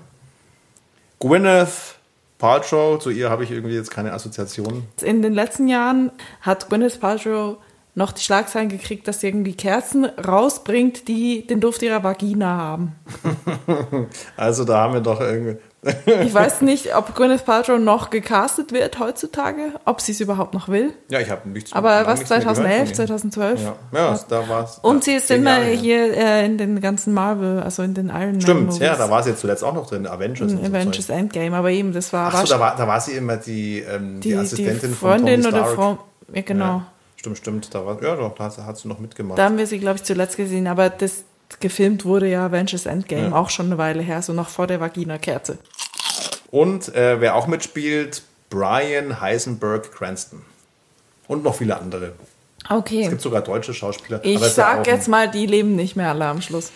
Gwyneth 1.19 1.95
Paltrow, 2.37 2.99
zu 2.99 3.09
ihr 3.09 3.31
habe 3.31 3.43
ich 3.43 3.51
irgendwie 3.51 3.73
jetzt 3.73 3.89
keine 3.89 4.13
Assoziation. 4.13 4.83
In 5.01 5.23
den 5.23 5.33
letzten 5.33 5.67
Jahren 5.67 6.11
hat 6.41 6.69
Gwyneth 6.69 6.99
Paltrow 6.99 7.57
noch 7.95 8.11
die 8.11 8.21
Schlagzeilen 8.21 8.69
gekriegt, 8.69 9.07
dass 9.07 9.21
sie 9.21 9.27
irgendwie 9.27 9.55
Kerzen 9.55 10.05
rausbringt, 10.05 11.07
die 11.07 11.47
den 11.47 11.59
Duft 11.59 11.81
ihrer 11.81 12.03
Vagina 12.03 12.55
haben. 12.55 12.95
Also 14.37 14.65
da 14.65 14.81
haben 14.81 14.93
wir 14.93 15.01
doch 15.01 15.19
irgendwie. 15.19 15.57
Ich 15.83 16.33
weiß 16.33 16.61
nicht, 16.61 16.95
ob 16.95 17.13
Gwyneth 17.15 17.45
Paltrow 17.45 17.79
noch 17.79 18.09
gecastet 18.09 18.71
wird 18.71 18.99
heutzutage, 18.99 19.73
ob 19.85 20.01
sie 20.01 20.11
es 20.11 20.19
überhaupt 20.19 20.53
noch 20.53 20.69
will. 20.69 20.93
Ja, 21.09 21.19
ich 21.19 21.29
habe 21.29 21.47
nichts 21.47 21.71
Aber 21.73 22.05
was, 22.05 22.19
nichts 22.19 22.29
mehr 22.29 22.39
gehört 22.39 22.55
2011, 22.57 22.79
von 22.79 22.87
ihr. 22.87 22.95
2012? 22.95 23.61
Ja, 23.61 23.75
ja 23.93 24.19
da 24.27 24.49
war 24.49 24.63
es. 24.63 24.79
Und 24.81 25.05
ja, 25.05 25.11
sie 25.11 25.17
ist 25.17 25.31
immer 25.31 25.59
Jahre 25.59 25.71
hier 25.71 26.17
äh, 26.17 26.45
in 26.45 26.57
den 26.57 26.81
ganzen 26.81 27.13
Marvel, 27.13 27.61
also 27.61 27.83
in 27.83 27.93
den 27.93 28.09
Iron 28.09 28.31
Man 28.31 28.41
Stimmt, 28.41 28.65
Movies. 28.67 28.79
ja, 28.79 28.95
da 28.95 29.09
war 29.09 29.21
sie 29.23 29.29
jetzt 29.29 29.41
zuletzt 29.41 29.63
auch 29.63 29.73
noch 29.73 29.87
drin, 29.87 30.07
Avengers. 30.07 30.51
in 30.51 30.57
so 30.57 30.65
Avengers 30.65 31.07
Zeug. 31.07 31.15
Endgame, 31.15 31.55
aber 31.55 31.69
eben, 31.69 31.93
das 31.93 32.11
war, 32.11 32.31
Ach 32.33 32.45
so, 32.45 32.53
da 32.53 32.59
war, 32.59 32.75
da 32.75 32.87
war 32.87 32.99
sie 32.99 33.11
immer 33.11 33.37
die, 33.37 33.79
ähm, 33.79 34.19
die, 34.19 34.29
die, 34.29 34.35
Assistentin 34.35 34.89
die 34.89 34.95
Freundin 34.95 35.43
von 35.43 35.51
Tony 35.51 35.63
oder. 35.63 35.75
Frau, 35.75 35.97
ja 36.33 36.41
genau. 36.41 36.65
Ja, 36.65 36.87
stimmt, 37.17 37.37
stimmt. 37.37 37.75
Da 37.75 37.85
war, 37.85 38.01
ja, 38.01 38.15
doch, 38.15 38.33
da 38.35 38.45
hat, 38.45 38.57
hat 38.57 38.77
sie 38.77 38.87
noch 38.87 38.99
mitgemacht. 38.99 39.37
Da 39.37 39.45
haben 39.45 39.57
wir 39.57 39.67
sie, 39.67 39.77
glaube 39.77 39.97
ich, 39.97 40.03
zuletzt 40.03 40.37
gesehen, 40.37 40.67
aber 40.67 40.89
das 40.89 41.23
gefilmt 41.59 42.05
wurde 42.05 42.27
ja 42.29 42.45
Avengers 42.45 42.85
Endgame 42.85 43.29
Ja. 43.29 43.33
auch 43.35 43.49
schon 43.49 43.67
eine 43.67 43.77
Weile 43.77 44.01
her, 44.01 44.21
so 44.21 44.33
noch 44.33 44.49
vor 44.49 44.67
der 44.67 44.79
Vagina-Kerze. 44.79 45.57
Und 46.51 46.93
äh, 46.95 47.19
wer 47.19 47.35
auch 47.35 47.47
mitspielt, 47.47 48.23
Brian 48.49 49.19
Heisenberg 49.19 49.91
Cranston. 49.91 50.41
Und 51.27 51.43
noch 51.43 51.55
viele 51.55 51.77
andere. 51.77 52.13
Es 52.63 52.71
Okay. 52.71 53.07
gibt 53.07 53.21
sogar 53.21 53.41
deutsche 53.41 53.73
Schauspieler. 53.73 54.19
Ich 54.23 54.35
es 54.35 54.41
ja 54.41 54.49
sag 54.49 54.79
auch 54.81 54.85
jetzt 54.87 55.07
mal, 55.07 55.29
die 55.29 55.45
leben 55.45 55.75
nicht 55.75 55.95
mehr 55.95 56.09
alle 56.09 56.25
am 56.25 56.41
Schluss. 56.41 56.71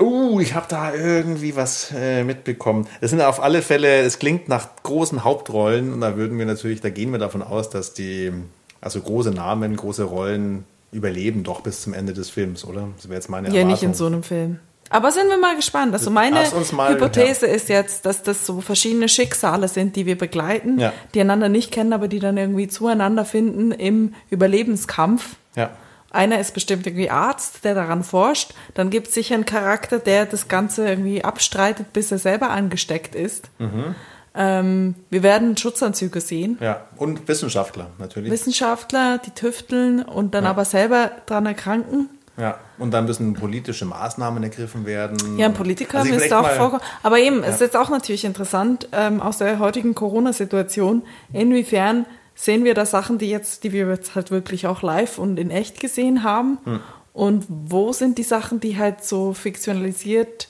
Uh, 0.00 0.40
ich 0.40 0.54
habe 0.54 0.66
da 0.68 0.94
irgendwie 0.94 1.54
was 1.54 1.92
äh, 1.94 2.24
mitbekommen. 2.24 2.86
Es 3.00 3.10
sind 3.10 3.20
auf 3.20 3.42
alle 3.42 3.60
Fälle, 3.60 4.00
es 4.00 4.18
klingt 4.18 4.48
nach 4.48 4.68
großen 4.82 5.24
Hauptrollen 5.24 5.92
und 5.92 6.00
da 6.00 6.16
würden 6.16 6.38
wir 6.38 6.46
natürlich, 6.46 6.80
da 6.80 6.88
gehen 6.88 7.12
wir 7.12 7.18
davon 7.18 7.42
aus, 7.42 7.68
dass 7.68 7.92
die, 7.92 8.32
also 8.80 9.00
große 9.00 9.30
Namen, 9.30 9.76
große 9.76 10.04
Rollen 10.04 10.64
überleben 10.92 11.42
doch 11.44 11.60
bis 11.60 11.82
zum 11.82 11.92
Ende 11.94 12.12
des 12.14 12.30
Films, 12.30 12.64
oder? 12.64 12.88
Das 12.96 13.06
wäre 13.08 13.14
jetzt 13.16 13.28
meine 13.28 13.48
Ja, 13.48 13.54
Erwartung. 13.54 13.70
nicht 13.72 13.82
in 13.82 13.94
so 13.94 14.06
einem 14.06 14.22
Film. 14.22 14.58
Aber 14.90 15.12
sind 15.12 15.28
wir 15.28 15.36
mal 15.36 15.54
gespannt. 15.54 15.92
Also 15.92 16.10
meine 16.10 16.36
mal- 16.72 16.94
Hypothese 16.94 17.46
ist 17.46 17.68
jetzt, 17.68 18.06
dass 18.06 18.22
das 18.22 18.46
so 18.46 18.62
verschiedene 18.62 19.08
Schicksale 19.10 19.68
sind, 19.68 19.96
die 19.96 20.06
wir 20.06 20.16
begleiten, 20.16 20.78
Ja. 20.80 20.94
die 21.12 21.20
einander 21.20 21.50
nicht 21.50 21.70
kennen, 21.70 21.92
aber 21.92 22.08
die 22.08 22.20
dann 22.20 22.38
irgendwie 22.38 22.68
zueinander 22.68 23.26
finden 23.26 23.70
im 23.70 24.14
Überlebenskampf. 24.30 25.36
Ja. 25.56 25.70
Einer 26.10 26.40
ist 26.40 26.54
bestimmt 26.54 26.86
irgendwie 26.86 27.10
Arzt, 27.10 27.64
der 27.66 27.74
daran 27.74 28.02
forscht. 28.02 28.54
Dann 28.72 28.88
gibt 28.88 29.08
es 29.08 29.14
sicher 29.14 29.34
einen 29.34 29.44
Charakter, 29.44 29.98
der 29.98 30.24
das 30.24 30.48
Ganze 30.48 30.88
irgendwie 30.88 31.22
abstreitet, 31.22 31.92
bis 31.92 32.10
er 32.10 32.18
selber 32.18 32.48
angesteckt 32.48 33.14
ist. 33.14 33.50
Mhm. 33.58 33.94
Ähm, 34.40 34.94
wir 35.10 35.24
werden 35.24 35.56
Schutzanzüge 35.56 36.20
sehen. 36.20 36.58
Ja, 36.60 36.82
und 36.96 37.26
Wissenschaftler 37.26 37.90
natürlich. 37.98 38.30
Wissenschaftler, 38.30 39.18
die 39.18 39.32
tüfteln 39.32 40.00
und 40.00 40.32
dann 40.32 40.46
aber 40.46 40.64
selber 40.64 41.10
dran 41.26 41.44
erkranken. 41.44 42.08
ja, 42.36 42.56
und 42.78 42.92
dann 42.92 43.06
müssen 43.06 43.34
politische 43.34 43.84
Maßnahmen 43.84 44.40
ergriffen 44.44 44.86
werden. 44.86 45.36
Ja, 45.38 45.46
ein 45.46 45.54
Politiker 45.54 45.98
Also 45.98 46.14
müsste 46.14 46.38
auch 46.38 46.48
vorkommen. 46.50 46.82
Aber 47.02 47.18
eben, 47.18 47.42
es 47.42 47.54
ist 47.54 47.60
jetzt 47.60 47.76
auch 47.76 47.90
natürlich 47.90 48.24
interessant, 48.24 48.88
ähm, 48.92 49.20
aus 49.20 49.38
der 49.38 49.58
heutigen 49.58 49.96
Corona-Situation, 49.96 51.02
inwiefern 51.32 52.06
sehen 52.36 52.62
wir 52.62 52.74
da 52.74 52.86
Sachen, 52.86 53.18
die 53.18 53.30
jetzt, 53.30 53.64
die 53.64 53.72
wir 53.72 53.88
jetzt 53.88 54.14
halt 54.14 54.30
wirklich 54.30 54.68
auch 54.68 54.82
live 54.82 55.18
und 55.18 55.40
in 55.40 55.50
echt 55.50 55.80
gesehen 55.80 56.22
haben? 56.22 56.58
Hm. 56.62 56.80
Und 57.12 57.44
wo 57.48 57.92
sind 57.92 58.18
die 58.18 58.22
Sachen, 58.22 58.60
die 58.60 58.78
halt 58.78 59.02
so 59.02 59.34
fiktionalisiert 59.34 60.48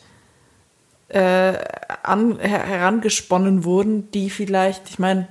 äh, 1.09 1.55
an, 2.03 2.39
her, 2.39 2.65
herangesponnen 2.65 3.65
wurden, 3.65 4.11
die 4.11 4.31
vielleicht, 4.31 4.89
ich 4.91 4.99
meine, 4.99 5.29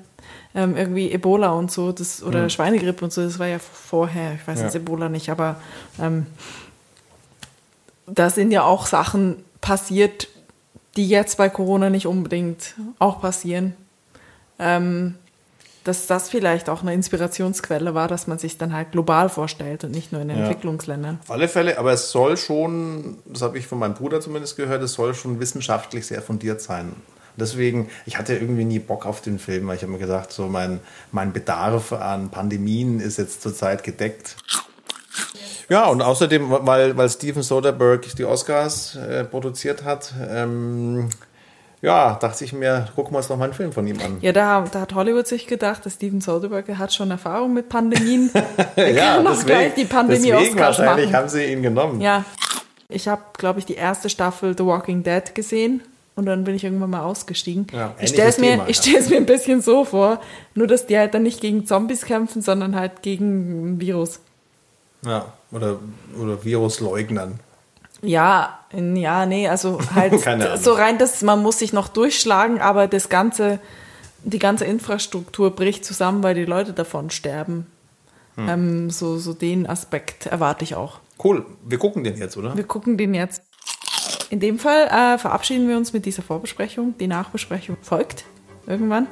ähm, 0.55 0.75
irgendwie 0.75 1.11
Ebola 1.11 1.51
und 1.51 1.71
so, 1.71 1.91
das, 1.91 2.23
oder 2.23 2.49
Schweinegrippe 2.49 3.05
und 3.05 3.13
so, 3.13 3.21
das 3.21 3.37
war 3.37 3.47
ja 3.47 3.59
vorher, 3.59 4.33
ich 4.33 4.47
weiß. 4.47 4.59
Ja. 4.59 4.65
jetzt 4.65 4.75
Ebola 4.75 5.07
nicht, 5.07 5.29
aber 5.29 5.61
ähm, 6.01 6.25
da 8.07 8.29
sind 8.29 8.51
ja 8.51 8.63
auch 8.63 8.87
Sachen 8.87 9.43
passiert, 9.61 10.29
die 10.95 11.07
jetzt 11.07 11.37
bei 11.37 11.49
Corona 11.49 11.89
nicht 11.89 12.07
unbedingt 12.07 12.73
auch 12.97 13.21
passieren. 13.21 13.75
Ähm, 14.57 15.15
dass 15.87 16.07
das 16.07 16.29
vielleicht 16.29 16.69
auch 16.69 16.81
eine 16.81 16.93
Inspirationsquelle 16.93 17.93
war, 17.93 18.07
dass 18.07 18.27
man 18.27 18.37
sich 18.37 18.57
dann 18.57 18.73
halt 18.73 18.91
global 18.91 19.29
vorstellt 19.29 19.83
und 19.83 19.91
nicht 19.91 20.11
nur 20.11 20.21
in 20.21 20.27
den 20.27 20.37
Ja. 20.37 20.43
Entwicklungsländern. 20.45 21.19
Auf 21.23 21.31
alle 21.31 21.47
Fälle, 21.47 21.77
aber 21.79 21.93
es 21.93 22.11
soll 22.11 22.37
schon, 22.37 23.17
das 23.25 23.41
habe 23.41 23.57
ich 23.57 23.67
von 23.67 23.79
meinem 23.79 23.93
Bruder 23.93 24.19
zumindest 24.21 24.57
gehört, 24.57 24.83
es 24.83 24.93
soll 24.93 25.13
schon 25.13 25.39
wissenschaftlich 25.39 26.05
sehr 26.05 26.21
fundiert 26.21 26.61
sein. 26.61 26.93
Deswegen, 27.37 27.89
ich 28.05 28.17
hatte 28.17 28.33
irgendwie 28.35 28.65
nie 28.65 28.79
Bock 28.79 29.05
auf 29.05 29.21
den 29.21 29.37
Film, 29.37 29.67
weil 29.67 29.75
ich 29.75 29.83
habe 29.83 29.91
mir 29.91 29.99
gedacht, 29.99 30.31
so 30.31 30.47
mein, 30.47 30.79
mein 31.11 31.33
Bedarf 31.33 31.93
an 31.93 32.29
Pandemien 32.31 32.99
ist 32.99 33.17
jetzt 33.17 33.43
zurzeit 33.43 33.83
gedeckt. 33.83 34.35
Ja, 35.69 35.85
und 35.87 36.01
außerdem, 36.01 36.49
weil, 36.49 36.95
weil 36.97 37.09
Steven 37.09 37.43
Soderbergh 37.43 38.07
die 38.17 38.25
Oscars 38.25 38.95
äh, 38.95 39.23
produziert 39.25 39.83
hat, 39.83 40.13
ähm, 40.29 41.09
ja, 41.81 42.15
dachte 42.15 42.43
ich 42.43 42.53
mir, 42.53 42.87
gucken 42.95 43.13
wir 43.13 43.17
uns 43.17 43.29
noch 43.29 43.37
mal 43.37 43.45
einen 43.45 43.53
Film 43.53 43.71
von 43.71 43.85
ihm 43.85 43.99
an. 44.01 44.17
Ja, 44.21 44.31
da, 44.31 44.65
da 44.71 44.81
hat 44.81 44.95
Hollywood 44.95 45.27
sich 45.27 45.45
gedacht, 45.45 45.85
dass 45.85 45.93
Steven 45.93 46.21
Soderbergh 46.21 46.77
hat 46.77 46.93
schon 46.93 47.11
Erfahrung 47.11 47.53
mit 47.53 47.69
Pandemien. 47.69 48.31
ja, 48.75 49.15
kann 49.15 49.25
deswegen, 49.25 49.45
gleich 49.45 49.73
die 49.75 49.85
Pandemie 49.85 50.31
deswegen 50.31 50.59
wahrscheinlich 50.59 51.05
machen. 51.07 51.15
haben 51.15 51.29
sie 51.29 51.45
ihn 51.45 51.61
genommen. 51.61 52.01
Ja. 52.01 52.25
Ich 52.89 53.07
habe, 53.07 53.21
glaube 53.37 53.59
ich, 53.59 53.65
die 53.65 53.75
erste 53.75 54.09
Staffel 54.09 54.55
The 54.57 54.65
Walking 54.65 55.03
Dead 55.03 55.35
gesehen 55.35 55.83
und 56.15 56.25
dann 56.25 56.45
bin 56.45 56.55
ich 56.55 56.63
irgendwann 56.63 56.89
mal 56.89 57.01
ausgestiegen. 57.01 57.67
Ja, 57.71 57.93
ich 57.99 58.09
stelle 58.09 58.29
es 58.29 58.39
mir, 58.39 58.65
ich 58.67 58.83
ja. 58.83 58.99
mir 59.09 59.17
ein 59.17 59.25
bisschen 59.27 59.61
so 59.61 59.85
vor, 59.85 60.19
nur 60.55 60.65
dass 60.65 60.87
die 60.87 60.97
halt 60.97 61.13
dann 61.13 61.23
nicht 61.23 61.41
gegen 61.41 61.67
Zombies 61.67 62.05
kämpfen, 62.05 62.41
sondern 62.41 62.75
halt 62.75 63.03
gegen 63.03 63.73
ein 63.73 63.81
Virus. 63.81 64.19
Ja, 65.05 65.33
oder, 65.51 65.77
oder 66.19 66.43
Virusleugnern. 66.43 67.39
Ja, 68.01 68.59
ja, 68.73 69.25
nee, 69.25 69.47
also 69.47 69.79
halt 69.95 70.13
so 70.59 70.73
rein, 70.73 70.97
dass 70.97 71.21
man 71.21 71.41
muss 71.41 71.59
sich 71.59 71.71
noch 71.73 71.87
durchschlagen, 71.87 72.59
aber 72.59 72.87
das 72.87 73.09
ganze, 73.09 73.59
die 74.23 74.39
ganze 74.39 74.65
Infrastruktur 74.65 75.51
bricht 75.51 75.85
zusammen, 75.85 76.23
weil 76.23 76.35
die 76.35 76.45
Leute 76.45 76.73
davon 76.73 77.09
sterben. 77.09 77.67
Hm. 78.35 78.49
Ähm, 78.49 78.89
so, 78.89 79.17
so 79.17 79.33
den 79.33 79.67
Aspekt 79.67 80.27
erwarte 80.27 80.63
ich 80.63 80.75
auch. 80.75 80.99
Cool, 81.23 81.45
wir 81.65 81.79
gucken 81.79 82.03
den 82.03 82.17
jetzt, 82.17 82.37
oder? 82.37 82.55
Wir 82.55 82.65
gucken 82.65 82.97
den 82.97 83.13
jetzt. 83.13 83.41
In 84.29 84.39
dem 84.39 84.59
Fall 84.59 84.87
äh, 84.87 85.17
verabschieden 85.17 85.67
wir 85.67 85.75
uns 85.77 85.93
mit 85.93 86.05
dieser 86.05 86.21
Vorbesprechung. 86.21 86.93
Die 86.99 87.07
Nachbesprechung 87.07 87.77
folgt 87.81 88.25
irgendwann. 88.67 89.07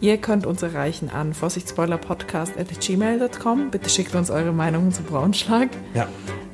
Ihr 0.00 0.16
könnt 0.18 0.46
uns 0.46 0.62
erreichen 0.62 1.10
an 1.10 1.34
vorsichtsspoilerpodcast.gmail.com. 1.34 3.70
Bitte 3.70 3.90
schickt 3.90 4.14
uns 4.14 4.30
eure 4.30 4.52
Meinungen 4.52 4.92
zu 4.92 5.02
Braunschlag. 5.02 5.70
Ja. 5.94 6.06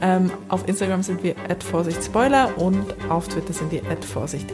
Ähm, 0.03 0.31
auf 0.49 0.67
Instagram 0.67 1.03
sind 1.03 1.23
wir 1.23 1.35
at 1.49 1.63
vorsichtsspoiler 1.63 2.57
und 2.59 2.95
auf 3.09 3.29
Twitter 3.29 3.53
sind 3.53 3.71
wir 3.71 3.83
at 3.91 4.05
vorsichts. 4.05 4.53